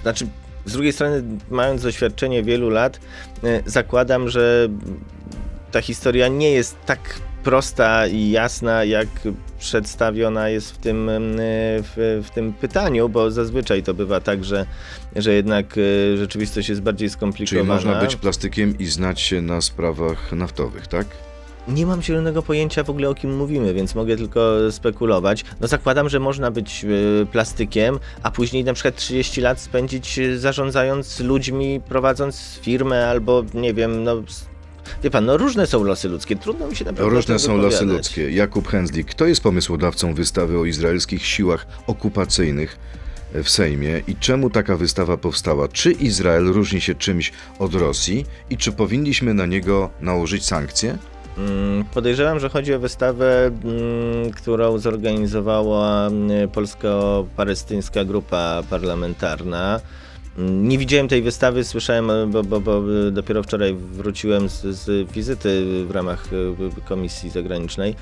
Znaczy, 0.02 0.26
z 0.66 0.72
drugiej 0.72 0.92
strony, 0.92 1.22
mając 1.50 1.82
doświadczenie 1.82 2.42
wielu 2.42 2.70
lat, 2.70 3.00
e, 3.44 3.62
zakładam, 3.66 4.28
że 4.28 4.68
ta 5.72 5.80
historia 5.80 6.28
nie 6.28 6.50
jest 6.50 6.76
tak 6.87 7.20
prosta 7.46 8.06
i 8.06 8.30
jasna, 8.30 8.85
jak 8.85 9.09
przedstawiona 9.59 10.48
jest 10.48 10.72
w 10.72 10.78
tym, 10.78 11.11
w, 11.82 12.22
w, 12.26 12.30
tym 12.30 12.52
pytaniu, 12.52 13.09
bo 13.09 13.30
zazwyczaj 13.30 13.82
to 13.82 13.94
bywa 13.94 14.20
tak, 14.20 14.44
że, 14.44 14.66
że 15.16 15.32
jednak 15.32 15.78
e, 15.78 16.16
rzeczywistość 16.16 16.68
jest 16.68 16.82
bardziej 16.82 17.11
skomplikowana. 17.11 17.78
Czyli 17.78 17.88
można 17.88 18.06
być 18.06 18.16
plastykiem 18.16 18.78
i 18.78 18.87
znać 18.87 19.20
się 19.20 19.42
na 19.42 19.61
sprawach 19.61 20.32
naftowych, 20.32 20.87
tak? 20.87 21.06
Nie 21.68 21.87
mam 21.87 22.02
zielonego 22.02 22.42
pojęcia 22.42 22.85
w 22.85 22.90
ogóle 22.90 23.09
o 23.09 23.14
kim 23.14 23.37
mówimy, 23.37 23.74
więc 23.74 23.94
mogę 23.94 24.16
tylko 24.16 24.72
spekulować. 24.72 25.44
No 25.61 25.68
zakładam, 25.68 26.09
że 26.09 26.20
można 26.20 26.50
być 26.50 26.85
e, 26.85 27.26
plastykiem, 27.26 27.98
a 28.22 28.30
później 28.30 28.64
na 28.64 28.72
przykład 28.72 28.96
30 28.96 29.40
lat 29.40 29.61
spędzić 29.61 30.18
e, 30.18 30.38
zarządzając 30.38 31.20
ludźmi, 31.20 31.80
prowadząc 31.88 32.59
firmę 32.62 33.09
albo 33.09 33.44
nie 33.54 33.74
wiem, 33.74 34.04
no 34.04 34.22
Wie 35.03 35.11
pan, 35.11 35.25
no 35.25 35.37
różne 35.37 35.66
są 35.66 35.85
losy 35.85 36.09
ludzkie, 36.09 36.37
trudno 36.37 36.68
mi 36.68 36.77
się 36.77 36.85
naprawdę 36.85 37.14
Różne 37.14 37.38
są 37.38 37.57
losy 37.57 37.85
ludzkie. 37.85 38.31
Jakub 38.31 38.68
Hęzlik, 38.68 39.07
kto 39.07 39.27
jest 39.27 39.42
pomysłodawcą 39.42 40.14
wystawy 40.14 40.59
o 40.59 40.64
izraelskich 40.64 41.27
siłach 41.27 41.66
okupacyjnych 41.87 42.79
w 43.35 43.51
Sejmie 43.51 44.03
i 44.09 44.16
czemu 44.16 44.51
taka 44.51 44.77
wystawa 44.77 45.16
powstała? 45.16 45.68
Czy 45.68 45.92
Izrael 45.92 46.44
różni 46.44 46.81
się 46.81 46.94
czymś 46.94 47.33
od 47.59 47.75
Rosji 47.75 48.27
i 48.51 48.57
czy 48.57 48.72
powinniśmy 48.72 49.35
na 49.35 49.46
niego 49.46 49.90
nałożyć 50.01 50.44
sankcje? 50.44 50.99
Mm, 51.38 51.85
podejrzewam, 51.85 52.40
że 52.40 52.49
chodzi 52.49 52.75
o 52.75 52.79
wystawę, 52.79 53.46
mm, 53.46 54.31
którą 54.31 54.79
zorganizowała 54.79 56.07
mm, 56.07 56.49
polsko-palestyńska 56.49 58.05
grupa 58.05 58.62
parlamentarna. 58.70 59.81
Nie 60.38 60.79
widziałem 60.79 61.09
tej 61.09 61.22
wystawy, 61.22 61.64
słyszałem, 61.64 62.31
bo, 62.31 62.42
bo, 62.42 62.61
bo 62.61 62.83
dopiero 63.12 63.42
wczoraj 63.42 63.75
wróciłem 63.75 64.49
z, 64.49 64.62
z, 64.62 65.12
wizyty 65.12 65.64
w 65.87 65.90
ramach 65.90 66.29
e, 66.79 66.81
komisji 66.81 67.31
zagranicznej. 67.31 67.94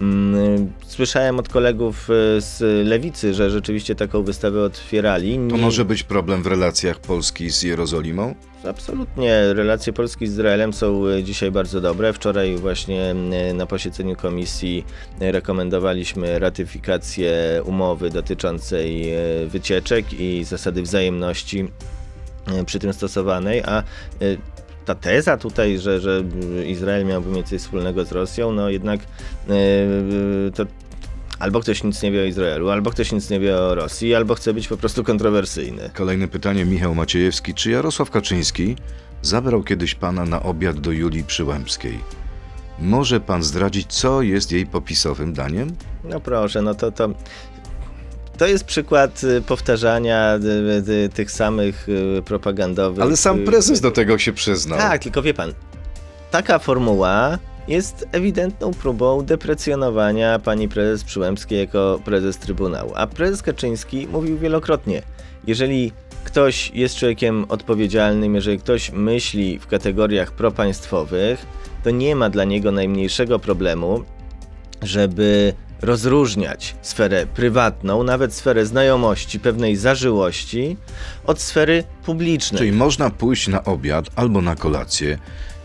Mm, 0.00 0.72
słyszałem 0.86 1.38
od 1.38 1.48
kolegów 1.48 2.10
e, 2.10 2.40
z 2.40 2.60
lewicy, 2.88 3.34
że 3.34 3.50
rzeczywiście 3.50 3.94
taką 3.94 4.22
wystawę 4.22 4.64
otwierali. 4.64 5.38
To 5.50 5.56
może 5.56 5.84
być 5.84 6.02
problem 6.02 6.42
w 6.42 6.46
relacjach 6.46 7.00
Polski 7.00 7.50
z 7.50 7.62
Jerozolimą? 7.62 8.34
Absolutnie. 8.64 9.54
Relacje 9.54 9.92
Polski 9.92 10.26
z 10.26 10.30
Izraelem 10.30 10.72
są 10.72 11.06
e, 11.06 11.22
dzisiaj 11.22 11.50
bardzo 11.50 11.80
dobre. 11.80 12.12
Wczoraj 12.12 12.56
właśnie 12.56 13.10
e, 13.10 13.54
na 13.54 13.66
posiedzeniu 13.66 14.16
komisji 14.16 14.84
rekomendowaliśmy 15.20 16.38
ratyfikację 16.38 17.62
umowy 17.64 18.10
dotyczącej 18.10 19.12
e, 19.12 19.18
wycieczek 19.46 20.12
i 20.12 20.44
zasady 20.44 20.82
wzajemności 20.82 21.68
przy 22.66 22.78
tym 22.78 22.92
stosowanej, 22.92 23.62
a 23.62 23.82
ta 24.84 24.94
teza 24.94 25.36
tutaj, 25.36 25.78
że, 25.78 26.00
że 26.00 26.22
Izrael 26.66 27.06
miałby 27.06 27.30
mieć 27.30 27.48
coś 27.48 27.60
wspólnego 27.60 28.04
z 28.04 28.12
Rosją, 28.12 28.52
no 28.52 28.70
jednak 28.70 29.00
to 30.54 30.66
albo 31.38 31.60
ktoś 31.60 31.84
nic 31.84 32.02
nie 32.02 32.10
wie 32.10 32.22
o 32.22 32.24
Izraelu, 32.24 32.70
albo 32.70 32.90
ktoś 32.90 33.12
nic 33.12 33.30
nie 33.30 33.40
wie 33.40 33.58
o 33.58 33.74
Rosji, 33.74 34.14
albo 34.14 34.34
chce 34.34 34.54
być 34.54 34.68
po 34.68 34.76
prostu 34.76 35.04
kontrowersyjny. 35.04 35.90
Kolejne 35.94 36.28
pytanie, 36.28 36.64
Michał 36.64 36.94
Maciejewski. 36.94 37.54
Czy 37.54 37.70
Jarosław 37.70 38.10
Kaczyński 38.10 38.76
zabrał 39.22 39.62
kiedyś 39.62 39.94
pana 39.94 40.24
na 40.24 40.42
obiad 40.42 40.80
do 40.80 40.92
Julii 40.92 41.24
Przyłębskiej? 41.24 41.98
Może 42.78 43.20
pan 43.20 43.42
zdradzić, 43.42 43.92
co 43.92 44.22
jest 44.22 44.52
jej 44.52 44.66
popisowym 44.66 45.32
daniem? 45.32 45.76
No 46.04 46.20
proszę, 46.20 46.62
no 46.62 46.74
to 46.74 46.92
to. 46.92 47.08
To 48.38 48.46
jest 48.46 48.64
przykład 48.64 49.24
y, 49.24 49.42
powtarzania 49.42 50.36
y, 50.36 50.92
y, 50.92 51.08
tych 51.08 51.30
samych 51.30 51.86
propagandowych. 52.24 53.02
Ale 53.02 53.16
sam 53.16 53.44
prezes 53.44 53.80
do 53.80 53.90
tego 53.90 54.18
się 54.18 54.32
przyznał. 54.32 54.78
Tak, 54.78 55.02
tylko 55.02 55.22
wie 55.22 55.34
pan, 55.34 55.52
taka 56.30 56.58
formuła 56.58 57.38
jest 57.68 58.08
ewidentną 58.12 58.70
próbą 58.70 59.24
deprecjonowania 59.24 60.38
pani 60.38 60.68
prezes 60.68 61.04
Przyłębskiej 61.04 61.58
jako 61.58 62.00
prezes 62.04 62.38
Trybunału. 62.38 62.92
A 62.94 63.06
prezes 63.06 63.42
Kaczyński 63.42 64.08
mówił 64.08 64.38
wielokrotnie, 64.38 65.02
jeżeli 65.46 65.92
ktoś 66.24 66.70
jest 66.74 66.96
człowiekiem 66.96 67.46
odpowiedzialnym, 67.48 68.34
jeżeli 68.34 68.58
ktoś 68.58 68.90
myśli 68.90 69.58
w 69.58 69.66
kategoriach 69.66 70.32
propaństwowych, 70.32 71.46
to 71.84 71.90
nie 71.90 72.16
ma 72.16 72.30
dla 72.30 72.44
niego 72.44 72.72
najmniejszego 72.72 73.38
problemu, 73.38 74.04
żeby 74.82 75.54
rozróżniać 75.82 76.76
sferę 76.82 77.26
prywatną, 77.26 78.02
nawet 78.02 78.34
sferę 78.34 78.66
znajomości, 78.66 79.40
pewnej 79.40 79.76
zażyłości 79.76 80.76
od 81.26 81.40
sfery 81.40 81.84
publicznej. 82.04 82.58
Czyli 82.58 82.72
można 82.72 83.10
pójść 83.10 83.48
na 83.48 83.64
obiad 83.64 84.06
albo 84.16 84.40
na 84.40 84.56
kolację, 84.56 85.18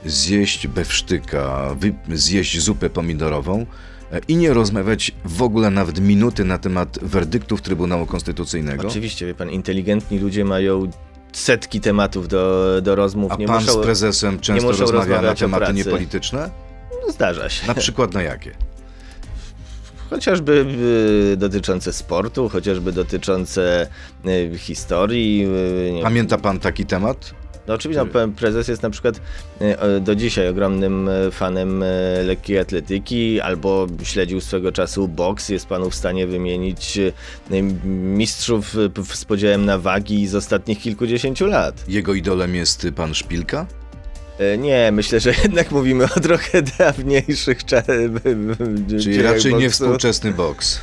zjeść 0.08 0.68
bewsztyka, 0.68 1.76
zjeść 2.14 2.60
zupę 2.60 2.90
pomidorową 2.90 3.66
e, 4.12 4.20
i 4.28 4.36
nie 4.36 4.54
rozmawiać 4.54 5.12
w 5.26 5.42
ogóle 5.42 5.70
nawet 5.70 6.00
minuty 6.00 6.46
na 6.46 6.58
temat 6.58 7.00
werdyktów 7.02 7.62
Trybunału 7.62 8.06
Konstytucyjnego? 8.06 8.88
Oczywiście, 8.88 9.26
wie 9.26 9.34
pan, 9.36 9.50
inteligentni 9.50 10.20
ludzie 10.20 10.46
mają 10.46 10.92
setki 11.34 11.82
tematów 11.82 12.28
do, 12.28 12.66
do 12.82 12.96
rozmów. 12.96 13.32
A 13.32 13.36
nie 13.36 13.48
pan 13.48 13.62
muszą, 13.64 13.82
z 13.82 13.84
prezesem 13.84 14.40
często 14.40 14.72
rozmawia 14.72 15.22
na 15.22 15.36
tematy 15.36 15.74
niepolityczne? 15.74 16.50
No, 17.06 17.12
Zdarza 17.12 17.50
się. 17.50 17.68
Na 17.68 17.74
przykład 17.74 18.14
na 18.14 18.22
jakie? 18.22 18.52
Chociażby 20.10 20.66
y, 21.34 21.38
dotyczące 21.38 21.94
sportu, 21.94 22.50
chociażby 22.50 22.92
dotyczące 22.92 23.88
y, 24.26 24.58
historii. 24.58 25.48
y, 26.00 26.04
Pamięta 26.04 26.38
pan 26.38 26.60
taki 26.60 26.86
temat? 26.86 27.34
No 27.68 27.74
oczywiście, 27.74 28.06
no, 28.14 28.28
prezes 28.28 28.68
jest 28.68 28.84
na 28.84 28.90
przykład 28.90 29.22
o- 29.80 30.00
do 30.00 30.16
dzisiaj 30.16 30.48
ogromnym 30.50 31.10
y, 31.10 31.32
fanem 31.32 31.84
y, 31.84 31.86
lekkiej 32.24 32.60
atletyki, 32.60 33.42
albo 33.42 33.88
śledził 34.04 34.42
swego 34.42 34.72
czasu 34.72 35.08
boks. 35.08 35.50
Jest 35.50 35.66
panu 35.66 35.90
w 35.90 35.96
stanie 35.96 36.28
wymienić 36.28 37.00
mistrzów 37.86 38.76
z 39.14 39.26
podziałem 39.26 39.66
na 39.66 39.78
wagi 39.78 40.28
z 40.28 40.36
ostatnich 40.36 40.80
kilkudziesięciu 40.82 41.46
lat. 41.48 41.84
Jego 41.88 42.14
idolem 42.14 42.56
jest 42.56 42.88
pan 42.96 43.14
Szpilka? 43.14 43.66
E, 44.40 44.58
Nie, 44.58 44.90
myślę, 44.94 45.20
że 45.20 45.34
jednak 45.44 45.72
mówimy 45.72 46.04
o 46.04 46.20
trochę 46.20 46.62
dawniejszych 46.80 47.66
czasach. 47.66 47.96
Czyli 49.02 49.22
raczej 49.22 49.56
nie 49.56 49.70
współczesny 49.70 50.32
boks. 50.32 50.80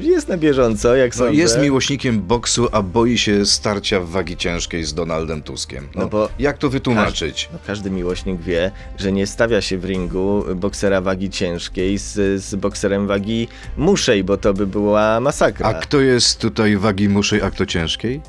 Jest 0.00 0.28
na 0.28 0.36
bieżąco, 0.36 0.96
jak 0.96 1.12
No, 1.14 1.18
sądzę. 1.18 1.34
jest 1.34 1.58
miłośnikiem 1.58 2.20
boksu, 2.22 2.68
a 2.72 2.82
boi 2.82 3.18
się 3.18 3.46
starcia 3.46 4.00
w 4.00 4.08
wagi 4.08 4.36
ciężkiej 4.36 4.84
z 4.84 4.94
Donaldem 4.94 5.42
Tuskiem. 5.42 5.88
No, 5.94 6.00
No 6.00 6.08
bo 6.08 6.28
jak 6.38 6.58
to 6.58 6.70
wytłumaczyć? 6.70 7.48
No, 7.52 7.58
każdy 7.66 7.90
miłośnik 7.90 8.40
wie, 8.40 8.70
że 8.98 9.12
nie 9.12 9.26
stawia 9.26 9.60
się 9.60 9.78
w 9.78 9.84
ringu 9.84 10.44
boksera 10.56 11.00
wagi 11.00 11.30
ciężkiej 11.30 11.98
z, 11.98 12.42
z 12.44 12.54
bokserem 12.54 13.06
wagi 13.06 13.48
muszej, 13.76 14.24
bo 14.24 14.36
to 14.36 14.54
by 14.54 14.66
była 14.66 15.20
masakra. 15.20 15.68
A 15.68 15.74
kto 15.74 16.00
jest 16.00 16.38
tutaj 16.40 16.76
wagi 16.76 17.08
muszej, 17.08 17.42
a 17.42 17.50
kto 17.50 17.66
ciężkiej? 17.66 18.20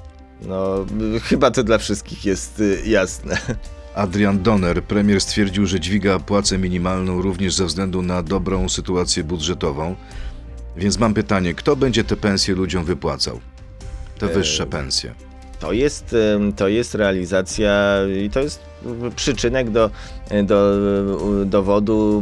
No, 0.41 0.85
chyba 1.23 1.51
to 1.51 1.63
dla 1.63 1.77
wszystkich 1.77 2.25
jest 2.25 2.59
y, 2.59 2.81
jasne. 2.85 3.37
Adrian 3.95 4.43
Donner, 4.43 4.83
premier 4.83 5.21
stwierdził, 5.21 5.65
że 5.65 5.79
dźwiga 5.79 6.19
płacę 6.19 6.57
minimalną 6.57 7.21
również 7.21 7.53
ze 7.53 7.65
względu 7.65 8.01
na 8.01 8.23
dobrą 8.23 8.69
sytuację 8.69 9.23
budżetową. 9.23 9.95
Więc 10.77 10.99
mam 10.99 11.13
pytanie, 11.13 11.53
kto 11.53 11.75
będzie 11.75 12.03
te 12.03 12.17
pensje 12.17 12.55
ludziom 12.55 12.85
wypłacał? 12.85 13.39
Te 14.19 14.25
E, 14.25 14.33
wyższe 14.33 14.65
pensje. 14.65 15.13
To 15.59 15.71
jest, 15.71 16.15
to 16.55 16.67
jest 16.67 16.95
realizacja 16.95 17.97
i 18.25 18.29
to 18.29 18.39
jest 18.39 18.59
przyczynek 19.15 19.69
do, 19.69 19.89
y, 20.31 20.43
do 20.43 20.77
y, 21.41 21.45
dowodu, 21.45 22.21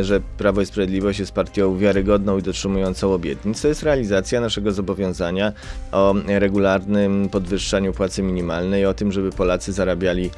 że 0.00 0.20
Prawo 0.38 0.60
i 0.60 0.66
Sprawiedliwość 0.66 1.18
jest 1.18 1.32
partią 1.32 1.78
wiarygodną 1.78 2.38
i 2.38 2.42
dotrzymującą 2.42 3.12
obietnic. 3.12 3.62
To 3.62 3.68
jest 3.68 3.82
realizacja 3.82 4.40
naszego 4.40 4.72
zobowiązania 4.72 5.52
o 5.92 6.14
regularnym 6.26 7.28
podwyższaniu 7.28 7.92
płacy 7.92 8.22
minimalnej, 8.22 8.86
o 8.86 8.94
tym, 8.94 9.12
żeby 9.12 9.30
Polacy 9.30 9.72
zarabiali 9.72 10.30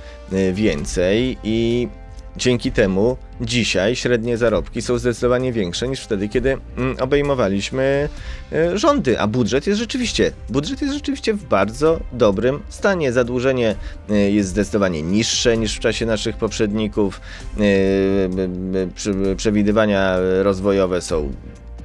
więcej 0.52 1.38
i 1.44 1.88
Dzięki 2.36 2.72
temu 2.72 3.16
dzisiaj 3.40 3.96
średnie 3.96 4.36
zarobki 4.36 4.82
są 4.82 4.98
zdecydowanie 4.98 5.52
większe 5.52 5.88
niż 5.88 6.00
wtedy, 6.00 6.28
kiedy 6.28 6.56
mm, 6.76 6.96
obejmowaliśmy 7.00 8.08
e, 8.52 8.78
rządy, 8.78 9.20
a 9.20 9.26
budżet 9.26 9.66
jest 9.66 9.80
rzeczywiście, 9.80 10.32
budżet 10.48 10.82
jest 10.82 10.94
rzeczywiście 10.94 11.34
w 11.34 11.44
bardzo 11.44 12.00
dobrym 12.12 12.62
stanie. 12.68 13.12
Zadłużenie 13.12 13.74
e, 14.10 14.30
jest 14.30 14.48
zdecydowanie 14.48 15.02
niższe 15.02 15.56
niż 15.56 15.76
w 15.76 15.80
czasie 15.80 16.06
naszych 16.06 16.36
poprzedników. 16.36 17.20
E, 17.60 19.36
Przewidywania 19.36 20.16
rozwojowe 20.42 21.00
są 21.00 21.32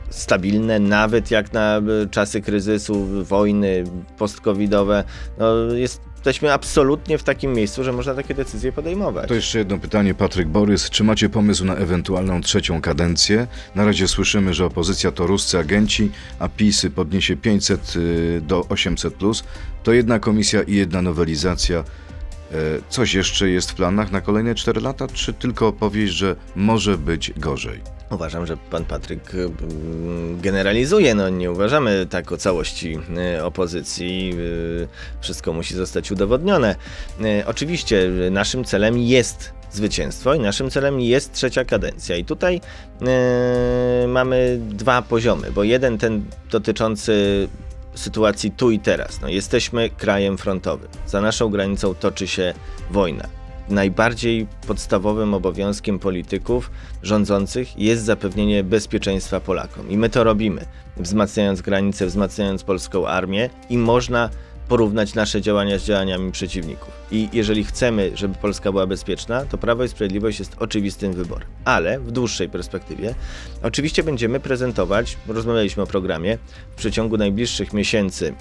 stabilne, 0.10 0.80
nawet 0.80 1.32
jak 1.32 1.54
na 1.54 1.82
czasy 2.12 2.42
kryzysu, 2.42 3.06
wojny 3.24 3.84
post-covidowe. 4.18 5.04
No, 5.38 5.56
jest, 5.74 6.02
jesteśmy 6.30 6.54
absolutnie 6.54 7.18
w 7.18 7.24
takim 7.24 7.54
miejscu, 7.54 7.84
że 7.84 7.94
można 7.94 8.16
takie 8.16 8.34
decyzje 8.34 8.72
podejmować. 8.72 9.28
To 9.28 9.34
jeszcze 9.34 9.58
jedno 9.60 9.78
pytanie, 9.78 10.14
Patryk 10.14 10.48
Borys. 10.48 10.90
Czy 10.90 11.04
macie 11.04 11.30
pomysł 11.30 11.66
na 11.66 11.76
ewentualną 11.76 12.42
trzecią 12.42 12.82
kadencję? 12.82 13.48
Na 13.76 13.86
razie 13.86 14.08
słyszymy, 14.08 14.54
że 14.54 14.66
opozycja 14.66 15.12
to 15.12 15.28
ruscy 15.28 15.58
agenci, 15.58 16.12
a 16.40 16.50
PiS 16.50 16.86
podniesie 16.96 17.38
500 17.38 17.94
y, 17.96 18.42
do 18.42 18.66
800. 18.70 19.14
Plus. 19.14 19.44
To 19.84 19.94
jedna 19.94 20.20
komisja 20.20 20.62
i 20.64 20.76
jedna 20.76 21.02
nowelizacja. 21.02 21.84
E, 22.52 22.56
Coś 22.90 23.14
jeszcze 23.14 23.50
jest 23.50 23.72
w 23.72 23.76
planach 23.76 24.12
na 24.12 24.22
kolejne 24.22 24.56
4 24.56 24.82
lata, 24.82 25.08
czy 25.08 25.34
tylko 25.34 25.68
opowieść, 25.68 26.14
że 26.14 26.36
może 26.56 26.98
być 26.98 27.32
gorzej? 27.38 27.82
Uważam, 28.12 28.46
że 28.46 28.58
pan 28.58 28.86
Patryk 28.86 29.34
mm, 29.36 30.42
generalizuje. 30.42 31.16
No, 31.16 31.30
nie 31.30 31.52
uważamy 31.52 32.08
tak 32.10 32.32
o 32.32 32.38
całości 32.38 33.00
y, 33.38 33.44
opozycji. 33.44 34.36
Wszystko 35.22 35.54
musi 35.54 35.76
zostać 35.76 36.12
udowodnione. 36.12 36.76
Oczywiście 37.46 38.10
naszym 38.32 38.64
celem 38.66 38.98
jest 38.98 39.54
zwycięstwo 39.72 40.34
i 40.34 40.40
naszym 40.40 40.70
celem 40.70 41.00
jest 41.00 41.34
trzecia 41.34 41.66
kadencja. 41.66 42.16
I 42.16 42.26
tutaj 42.26 42.62
mamy 44.08 44.60
dwa 44.62 45.02
poziomy, 45.02 45.52
bo 45.52 45.64
jeden 45.64 45.98
ten 45.98 46.26
dotyczący 46.52 47.48
sytuacji 47.96 48.52
tu 48.52 48.72
i 48.72 48.80
teraz. 48.80 49.22
No, 49.22 49.30
jesteśmy 49.30 49.90
krajem 49.90 50.38
frontowym. 50.38 50.90
Za 51.08 51.22
naszą 51.22 51.50
granicą 51.50 51.96
toczy 51.96 52.28
się 52.28 52.54
wojna 52.92 53.28
najbardziej 53.70 54.48
podstawowym 54.68 55.34
obowiązkiem 55.34 56.00
polityków 56.00 56.72
rządzących 57.04 57.80
jest 57.80 58.04
zapewnienie 58.04 58.64
bezpieczeństwa 58.64 59.40
Polakom. 59.40 59.90
I 59.90 59.98
my 59.98 60.10
to 60.10 60.24
robimy, 60.24 60.66
wzmacniając 60.98 61.62
granice, 61.62 62.06
wzmacniając 62.06 62.64
polską 62.64 63.08
armię 63.08 63.50
i 63.70 63.78
można 63.78 64.30
porównać 64.68 65.14
nasze 65.14 65.42
działania 65.42 65.80
z 65.80 65.84
działaniami 65.84 66.32
przeciwników. 66.32 66.90
I 67.12 67.30
jeżeli 67.34 67.64
chcemy, 67.64 68.12
żeby 68.16 68.36
Polska 68.36 68.72
była 68.72 68.88
bezpieczna, 68.88 69.46
to 69.46 69.58
Prawo 69.58 69.84
i 69.84 69.88
Sprawiedliwość 69.88 70.40
jest 70.40 70.56
oczywistym 70.60 71.14
wyborem. 71.14 71.48
Ale 71.66 72.00
w 72.00 72.12
dłuższej 72.12 72.50
perspektywie 72.50 73.16
oczywiście 73.64 74.04
będziemy 74.04 74.40
prezentować, 74.40 75.18
rozmawialiśmy 75.28 75.84
o 75.84 75.88
programie, 75.88 76.38
w 76.72 76.76
przeciągu 76.76 77.18
najbliższych 77.18 77.74
miesięcy 77.74 78.34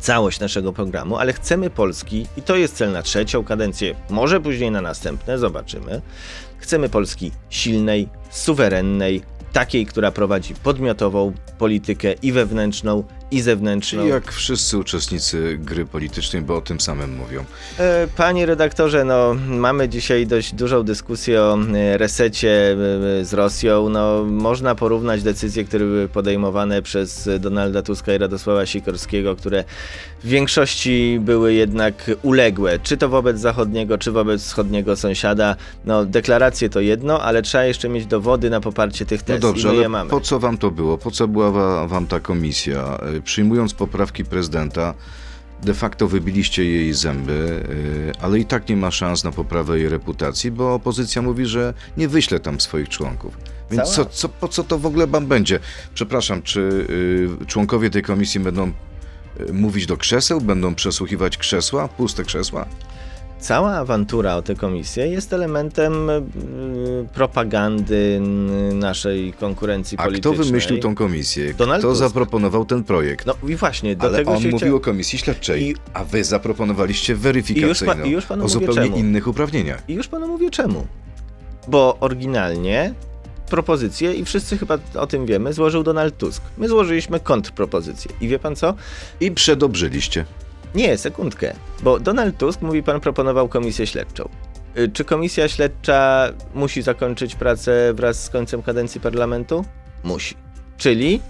całość 0.00 0.40
naszego 0.40 0.72
programu, 0.72 1.16
ale 1.16 1.32
chcemy 1.32 1.70
Polski, 1.70 2.26
i 2.36 2.42
to 2.42 2.56
jest 2.56 2.76
cel 2.76 2.92
na 2.92 3.02
trzecią 3.02 3.44
kadencję, 3.44 3.94
może 4.10 4.40
później 4.40 4.70
na 4.70 4.80
następne, 4.80 5.38
zobaczymy. 5.38 6.02
Chcemy 6.58 6.88
Polski 6.88 7.32
silnej, 7.50 8.08
suwerennej, 8.30 9.22
takiej, 9.52 9.86
która 9.86 10.10
prowadzi 10.10 10.54
podmiotową 10.54 11.32
politykę 11.58 12.12
i 12.12 12.32
wewnętrzną, 12.32 13.04
i 13.30 13.40
zewnętrzną. 13.40 14.06
Jak 14.06 14.32
wszyscy 14.32 14.78
uczestnicy 14.78 15.58
gry 15.60 15.86
politycznej, 15.86 16.42
bo 16.42 16.56
o 16.56 16.60
tym 16.60 16.80
samym 16.80 17.16
mówią. 17.16 17.44
E, 17.78 18.08
Panie 18.16 18.46
redaktorze, 18.46 19.04
no 19.04 19.34
mamy 19.48 19.88
dzisiaj 19.88 20.26
dość 20.26 20.54
dużą 20.54 20.82
dyskusję 20.82 21.42
o 21.42 21.58
e, 21.74 21.98
resecie 21.98 22.76
e, 23.20 23.24
z 23.24 23.32
Rosją. 23.34 23.88
No, 23.88 24.24
można 24.24 24.74
porównać 24.74 25.22
decyzje, 25.22 25.64
które 25.64 25.84
były 25.84 26.08
podejmowane 26.08 26.82
przez 26.82 27.28
Donalda 27.40 27.82
Tuska 27.82 28.14
i 28.14 28.18
Radosława 28.18 28.66
Sikorskiego, 28.66 29.36
które 29.36 29.64
w 30.24 30.28
większości 30.28 31.18
były 31.20 31.54
jednak 31.54 32.10
uległe, 32.22 32.78
czy 32.78 32.96
to 32.96 33.08
wobec 33.08 33.38
zachodniego, 33.38 33.98
czy 33.98 34.12
wobec 34.12 34.42
wschodniego 34.42 34.96
sąsiada. 34.96 35.56
No, 35.84 36.04
deklaracje 36.04 36.68
to 36.68 36.80
jedno, 36.80 37.22
ale 37.22 37.42
trzeba 37.42 37.64
jeszcze 37.64 37.88
mieć 37.88 38.06
dowody 38.06 38.50
na 38.50 38.60
poparcie 38.60 39.06
tych 39.06 39.20
No 39.20 39.26
tez 39.26 39.40
dobrze, 39.40 39.68
i 39.68 39.70
my 39.70 39.74
je 39.76 39.80
ale 39.80 39.88
mamy. 39.88 40.10
po 40.10 40.20
co 40.20 40.38
wam 40.38 40.58
to 40.58 40.70
było? 40.70 40.98
Po 40.98 41.10
co 41.10 41.28
była 41.28 41.50
wa- 41.50 41.86
wam 41.86 42.06
ta 42.06 42.20
komisja? 42.20 42.98
Przyjmując 43.22 43.74
poprawki 43.74 44.24
prezydenta, 44.24 44.94
de 45.62 45.74
facto 45.74 46.08
wybiliście 46.08 46.64
jej 46.64 46.92
zęby, 46.92 47.62
y, 48.12 48.12
ale 48.20 48.38
i 48.38 48.44
tak 48.44 48.68
nie 48.68 48.76
ma 48.76 48.90
szans 48.90 49.24
na 49.24 49.32
poprawę 49.32 49.78
jej 49.78 49.88
reputacji, 49.88 50.50
bo 50.50 50.74
opozycja 50.74 51.22
mówi, 51.22 51.46
że 51.46 51.74
nie 51.96 52.08
wyśle 52.08 52.40
tam 52.40 52.60
swoich 52.60 52.88
członków. 52.88 53.38
Więc 53.70 53.88
co, 53.88 54.04
co, 54.04 54.28
po 54.28 54.48
co 54.48 54.64
to 54.64 54.78
w 54.78 54.86
ogóle 54.86 55.06
wam 55.06 55.26
będzie? 55.26 55.60
Przepraszam, 55.94 56.42
czy 56.42 56.60
y, 57.42 57.46
członkowie 57.46 57.90
tej 57.90 58.02
komisji 58.02 58.40
będą 58.40 58.72
y, 59.40 59.52
mówić 59.52 59.86
do 59.86 59.96
krzeseł, 59.96 60.40
będą 60.40 60.74
przesłuchiwać 60.74 61.36
krzesła, 61.36 61.88
puste 61.88 62.24
krzesła? 62.24 62.66
Cała 63.40 63.70
awantura 63.76 64.36
o 64.36 64.42
tę 64.42 64.54
komisję 64.54 65.06
jest 65.06 65.32
elementem 65.32 66.10
y, 66.10 66.22
propagandy 67.14 68.20
naszej 68.74 69.32
konkurencji 69.32 69.98
A 69.98 70.02
politycznej. 70.04 70.34
kto 70.34 70.44
wymyślił 70.44 70.78
tą 70.78 70.94
komisję? 70.94 71.54
Donald 71.54 71.78
kto 71.80 71.88
Tusk. 71.88 71.98
zaproponował 72.00 72.64
ten 72.64 72.84
projekt? 72.84 73.26
No 73.26 73.34
i 73.48 73.56
właśnie, 73.56 73.96
do 73.96 74.06
Ale 74.06 74.18
tego 74.18 74.30
on 74.30 74.40
się 74.42 74.48
mówił 74.48 74.76
o 74.76 74.80
komisji 74.80 75.18
śledczej, 75.18 75.62
I- 75.62 75.74
a 75.94 76.04
wy 76.04 76.24
zaproponowaliście 76.24 77.14
weryfikacyjną 77.14 78.04
I 78.04 78.10
już 78.10 78.26
pa- 78.26 78.34
i 78.36 78.38
już 78.40 78.44
o 78.44 78.48
zupełnie 78.48 78.74
czemu. 78.82 78.96
innych 78.96 79.26
uprawnieniach. 79.28 79.82
I 79.88 79.94
już 79.94 80.08
panu 80.08 80.28
mówię 80.28 80.50
czemu. 80.50 80.86
Bo 81.68 81.96
oryginalnie 82.00 82.94
propozycję, 83.50 84.14
i 84.14 84.24
wszyscy 84.24 84.58
chyba 84.58 84.78
o 84.94 85.06
tym 85.06 85.26
wiemy, 85.26 85.52
złożył 85.52 85.82
Donald 85.82 86.16
Tusk. 86.18 86.42
My 86.58 86.68
złożyliśmy 86.68 87.20
kontrpropozycję. 87.20 88.10
I 88.20 88.28
wie 88.28 88.38
pan 88.38 88.56
co? 88.56 88.74
I 89.20 89.30
przedobrzyliście. 89.32 90.24
Nie, 90.74 90.98
sekundkę. 90.98 91.54
Bo 91.82 92.00
Donald 92.00 92.38
Tusk, 92.38 92.62
mówi 92.62 92.82
pan, 92.82 93.00
proponował 93.00 93.48
komisję 93.48 93.86
śledczą. 93.86 94.28
Y, 94.78 94.88
Czy 94.88 95.04
komisja 95.04 95.48
śledcza 95.48 96.28
musi 96.54 96.82
zakończyć 96.82 97.34
pracę 97.34 97.94
wraz 97.94 98.24
z 98.24 98.28
końcem 98.30 98.62
kadencji 98.62 99.00
parlamentu? 99.00 99.64
Musi. 100.04 100.34
Czyli 100.76 101.20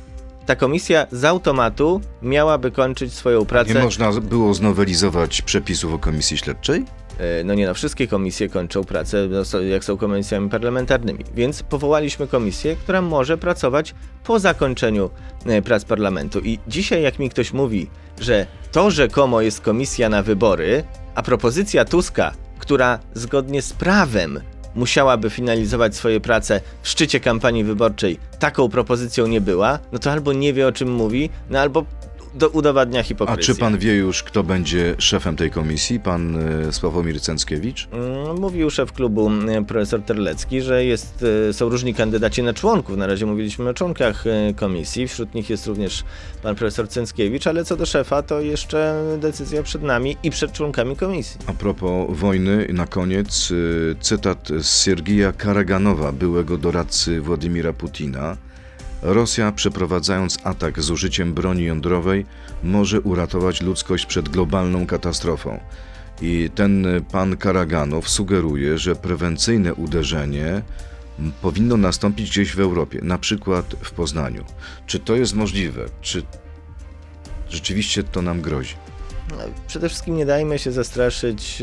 ta 0.51 0.57
komisja 0.57 1.07
z 1.13 1.25
automatu 1.25 2.01
miałaby 2.23 2.71
kończyć 2.71 3.15
swoją 3.15 3.47
pracę. 3.47 3.75
Nie 3.75 3.83
można 3.83 4.13
było 4.13 4.55
znowelizować 4.55 5.43
przepisów 5.43 5.95
o 5.95 5.99
komisji 5.99 6.39
śledczej? 6.39 6.85
E, 7.19 7.45
No 7.45 7.55
nie 7.55 7.67
no, 7.67 7.75
wszystkie 7.75 8.09
komisje 8.09 8.49
kończą 8.49 8.85
pracę, 8.85 9.29
no, 9.31 9.61
jak 9.61 9.85
są 9.85 9.97
komisjami 9.97 10.51
parlamentarnymi. 10.51 11.25
Więc 11.35 11.63
powołaliśmy 11.63 12.27
komisję, 12.27 12.77
która 12.77 13.03
może 13.03 13.39
pracować 13.39 13.95
po 14.25 14.39
zakończeniu 14.39 15.11
e, 15.47 15.63
prac 15.63 15.85
parlamentu. 15.85 16.41
I 16.41 16.59
dzisiaj, 16.69 17.03
jak 17.03 17.19
mi 17.19 17.31
ktoś 17.31 17.53
mówi, 17.53 17.91
że 18.21 18.47
to 18.73 18.91
rzekomo 18.91 19.41
jest 19.41 19.61
komisja 19.61 20.09
na 20.09 20.23
wybory, 20.23 20.85
a 21.15 21.23
propozycja 21.23 21.85
Tuska, 21.85 22.33
która 22.59 22.99
zgodnie 23.15 23.63
z 23.63 23.73
prawem 23.73 24.41
musiałaby 24.75 25.31
finalizować 25.31 25.97
swoje 25.97 26.21
prace 26.21 26.61
w 26.83 26.89
szczycie 26.89 27.21
kampanii 27.21 27.65
wyborczej, 27.65 28.19
taką 28.39 28.69
propozycją 28.69 29.27
nie 29.27 29.41
była, 29.41 29.79
no 29.93 29.99
to 29.99 30.13
albo 30.13 30.33
nie 30.33 30.53
wie 30.53 30.67
o 30.67 30.73
czym 30.73 30.93
mówi, 30.93 31.31
no 31.51 31.59
albo 31.59 31.85
do, 32.35 32.49
udowadnia 32.49 33.01
A 33.01 33.03
hipokryzję. 33.03 33.55
czy 33.55 33.61
pan 33.61 33.79
wie 33.79 33.95
już, 33.97 34.23
kto 34.23 34.43
będzie 34.43 34.95
szefem 34.99 35.37
tej 35.37 35.51
komisji? 35.51 36.01
Pan 36.01 36.37
e, 36.69 36.73
Sławomir 36.73 37.21
Cęckiewicz? 37.21 37.89
Mm, 37.93 38.41
Mówił 38.41 38.71
szef 38.71 38.93
klubu 38.93 39.27
mm, 39.27 39.65
profesor 39.65 40.03
Terlecki, 40.03 40.61
że 40.63 40.85
jest, 40.85 41.25
e, 41.49 41.53
są 41.53 41.69
różni 41.69 41.95
kandydaci 41.95 42.43
na 42.43 42.55
członków. 42.55 42.97
Na 42.97 43.07
razie 43.07 43.27
mówiliśmy 43.27 43.69
o 43.69 43.75
członkach 43.75 44.27
e, 44.27 44.55
komisji. 44.55 45.09
Wśród 45.09 45.35
nich 45.35 45.51
jest 45.51 45.67
również 45.67 46.05
pan 46.43 46.55
profesor 46.57 46.89
Cęckiewicz, 46.89 47.47
ale 47.47 47.65
co 47.65 47.77
do 47.77 47.87
szefa, 47.87 48.23
to 48.23 48.41
jeszcze 48.41 49.05
decyzja 49.21 49.63
przed 49.63 49.83
nami 49.83 50.17
i 50.23 50.31
przed 50.31 50.53
członkami 50.53 50.97
komisji. 50.97 51.41
A 51.47 51.53
propos 51.53 52.07
wojny, 52.19 52.67
na 52.73 52.87
koniec 52.87 53.53
cytat 54.01 54.49
z 54.61 54.85
Siergija 54.85 55.33
Karaganowa, 55.33 56.13
byłego 56.13 56.59
doradcy 56.59 57.21
Władimira 57.21 57.73
Putina. 57.73 58.37
Rosja, 59.03 59.53
przeprowadzając 59.53 60.39
atak 60.45 60.83
z 60.83 60.91
użyciem 60.91 61.35
broni 61.35 61.65
jądrowej, 61.65 62.27
może 62.63 63.01
uratować 63.01 63.61
ludzkość 63.61 64.07
przed 64.07 64.29
globalną 64.29 64.87
katastrofą. 64.87 65.61
I 66.23 66.51
ten 66.55 66.87
pan 67.13 67.37
Karaganow 67.37 68.09
sugeruje, 68.09 68.79
że 68.79 68.97
prewencyjne 68.97 69.75
uderzenie 69.75 70.63
powinno 71.43 71.77
nastąpić 71.77 72.31
gdzieś 72.31 72.55
w 72.55 72.61
Europie, 72.61 73.01
na 73.03 73.19
przykład 73.19 73.75
w 73.81 73.91
Poznaniu. 73.91 74.45
Czy 74.87 74.99
to 74.99 75.17
jest 75.17 75.35
możliwe? 75.35 75.87
Czy 76.01 76.23
rzeczywiście 77.49 78.03
to 78.03 78.23
nam 78.23 78.41
grozi? 78.41 78.75
Przede 79.67 79.89
wszystkim 79.89 80.17
nie 80.17 80.27
dajmy 80.27 80.59
się 80.59 80.73
zastraszyć 80.73 81.63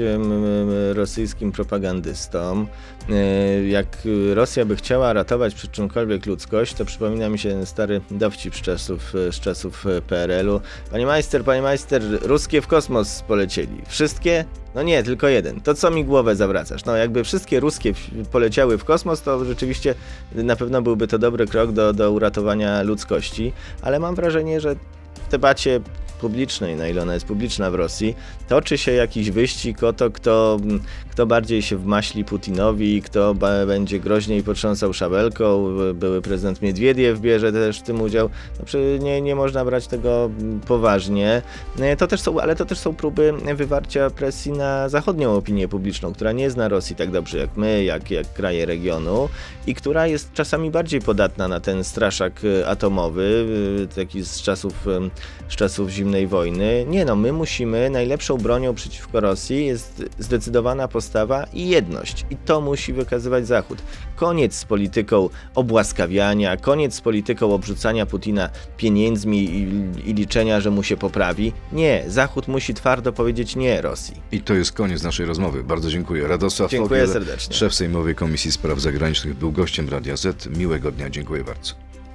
rosyjskim 0.94 1.52
propagandystom. 1.52 2.68
E, 3.10 3.68
Jak 3.68 3.88
Rosja 4.34 4.66
by 4.66 4.76
chciała 4.76 5.14
ratować 5.14 5.56
przed 5.56 5.72
czymkolwiek 5.72 6.26
ludzkość, 6.26 6.74
to 6.74 6.86
przypomina 6.86 7.30
mi 7.30 7.40
się 7.40 7.66
stary 7.66 8.02
dowcip 8.12 8.56
z 8.56 8.62
czasów, 8.62 9.14
z 9.32 9.40
czasów 9.40 9.86
e, 9.86 10.02
PRL-u. 10.02 10.62
Panie 10.92 11.06
majster, 11.06 11.44
panie 11.44 11.62
majster, 11.62 12.02
ruskie 12.22 12.62
w 12.62 12.68
kosmos 12.68 13.22
polecieli. 13.22 13.82
Wszystkie? 13.88 14.46
No 14.76 14.84
nie, 14.84 15.04
tylko 15.04 15.28
jeden. 15.28 15.62
To 15.62 15.74
co 15.74 15.92
mi 15.92 16.06
głowę 16.06 16.36
zawracasz? 16.36 16.86
No 16.86 16.96
jakby 16.96 17.24
wszystkie 17.24 17.60
ruskie 17.60 17.94
poleciały 18.32 18.78
w 18.78 18.84
kosmos, 18.84 19.22
to 19.22 19.46
rzeczywiście 19.46 19.96
na 20.36 20.56
pewno 20.56 20.82
byłby 20.82 21.08
to 21.08 21.20
dobry 21.20 21.48
krok 21.48 21.72
do, 21.72 21.94
do 21.94 22.12
uratowania 22.12 22.82
ludzkości, 22.82 23.54
ale 23.82 24.00
mam 24.00 24.16
wrażenie, 24.16 24.62
że 24.62 24.76
w 25.28 25.32
debacie 25.32 25.80
publicznej, 26.18 26.76
na 26.76 26.88
ile 26.88 27.02
ona 27.02 27.14
jest 27.14 27.26
publiczna 27.26 27.72
w 27.72 27.76
Rosji, 27.76 28.16
toczy 28.50 28.78
się 28.78 28.92
jakiś 28.92 29.32
wyścig 29.32 29.84
o 29.84 29.94
to, 29.94 30.12
kto, 30.12 30.58
kto 31.12 31.26
bardziej 31.26 31.62
się 31.62 31.78
wmaśli 31.78 32.26
Putinowi, 32.26 33.02
kto 33.02 33.36
będzie 33.68 34.00
groźniej 34.00 34.44
potrząsał 34.44 34.94
szabelką. 34.94 35.68
Były 35.94 36.22
prezydent 36.22 36.62
Miedwiediew 36.62 37.20
bierze 37.20 37.52
też 37.52 37.80
w 37.80 37.84
tym 37.84 38.02
udział. 38.02 38.30
Przy- 38.66 39.00
nie, 39.02 39.22
nie 39.22 39.36
można 39.36 39.66
brać 39.66 39.88
tego 39.88 40.30
poważnie. 40.68 41.42
E, 41.80 41.96
To 41.98 42.08
też 42.08 42.22
są, 42.22 42.40
ale 42.40 42.56
to 42.56 42.66
też 42.66 42.78
są 42.80 42.96
próby 42.96 43.34
wywarcia 43.56 44.10
presji 44.10 44.52
na 44.52 44.90
zachodnią 44.90 45.36
opinię 45.36 45.68
publiczną, 45.68 46.14
która 46.14 46.32
nie 46.32 46.50
zna 46.52 46.68
Rosji 46.68 46.96
tak 46.96 47.12
dobrze 47.12 47.38
jak 47.38 47.58
my, 47.58 47.84
jak, 47.84 48.12
jak 48.12 48.34
kraje 48.34 48.66
regionu 48.66 49.30
i 49.68 49.76
która 49.76 50.08
jest 50.08 50.34
czasami 50.34 50.72
bardziej 50.72 51.02
podatna 51.02 51.48
na 51.48 51.60
ten 51.60 51.84
straszak 51.84 52.42
e, 52.62 52.68
atomowy, 52.68 53.46
e, 53.84 53.96
taki 53.96 54.22
z 54.24 54.42
czasów, 54.42 54.86
z 55.50 55.56
czasów 55.56 55.90
zimnej 55.90 56.07
wojny. 56.28 56.86
Nie 56.90 57.06
no, 57.06 57.16
my 57.16 57.34
musimy, 57.34 57.90
najlepszą 57.90 58.38
bronią 58.38 58.74
przeciwko 58.76 59.20
Rosji 59.20 59.66
jest 59.66 60.04
zdecydowana 60.20 60.88
postawa 60.88 61.44
i 61.54 61.68
jedność. 61.70 62.26
I 62.30 62.36
to 62.36 62.62
musi 62.62 62.94
wykazywać 62.94 63.48
Zachód. 63.48 63.78
Koniec 64.16 64.56
z 64.56 64.66
polityką 64.66 65.30
obłaskawiania, 65.56 66.58
koniec 66.58 66.94
z 66.94 67.02
polityką 67.02 67.54
obrzucania 67.54 68.06
Putina 68.06 68.50
pieniędzmi 68.78 69.44
i, 69.44 69.62
i 70.10 70.14
liczenia, 70.14 70.62
że 70.62 70.72
mu 70.72 70.84
się 70.84 70.98
poprawi. 70.98 71.54
Nie, 71.72 72.04
Zachód 72.08 72.48
musi 72.48 72.74
twardo 72.74 73.14
powiedzieć 73.14 73.56
nie 73.56 73.82
Rosji. 73.82 74.22
I 74.32 74.42
to 74.42 74.54
jest 74.54 74.72
koniec 74.72 75.04
naszej 75.04 75.26
rozmowy. 75.26 75.64
Bardzo 75.64 75.90
dziękuję. 75.90 76.28
Radosław 76.28 76.72
Dziękuję 76.72 77.08
serdecznie. 77.08 77.56
szef 77.56 77.74
Sejmowej 77.76 78.16
Komisji 78.16 78.52
Spraw 78.52 78.80
Zagranicznych, 78.80 79.36
był 79.36 79.52
gościem 79.52 79.90
Radia 79.90 80.18
Z. 80.18 80.58
Miłego 80.58 80.92
dnia, 80.92 81.10
dziękuję 81.10 81.44
bardzo. 81.44 81.87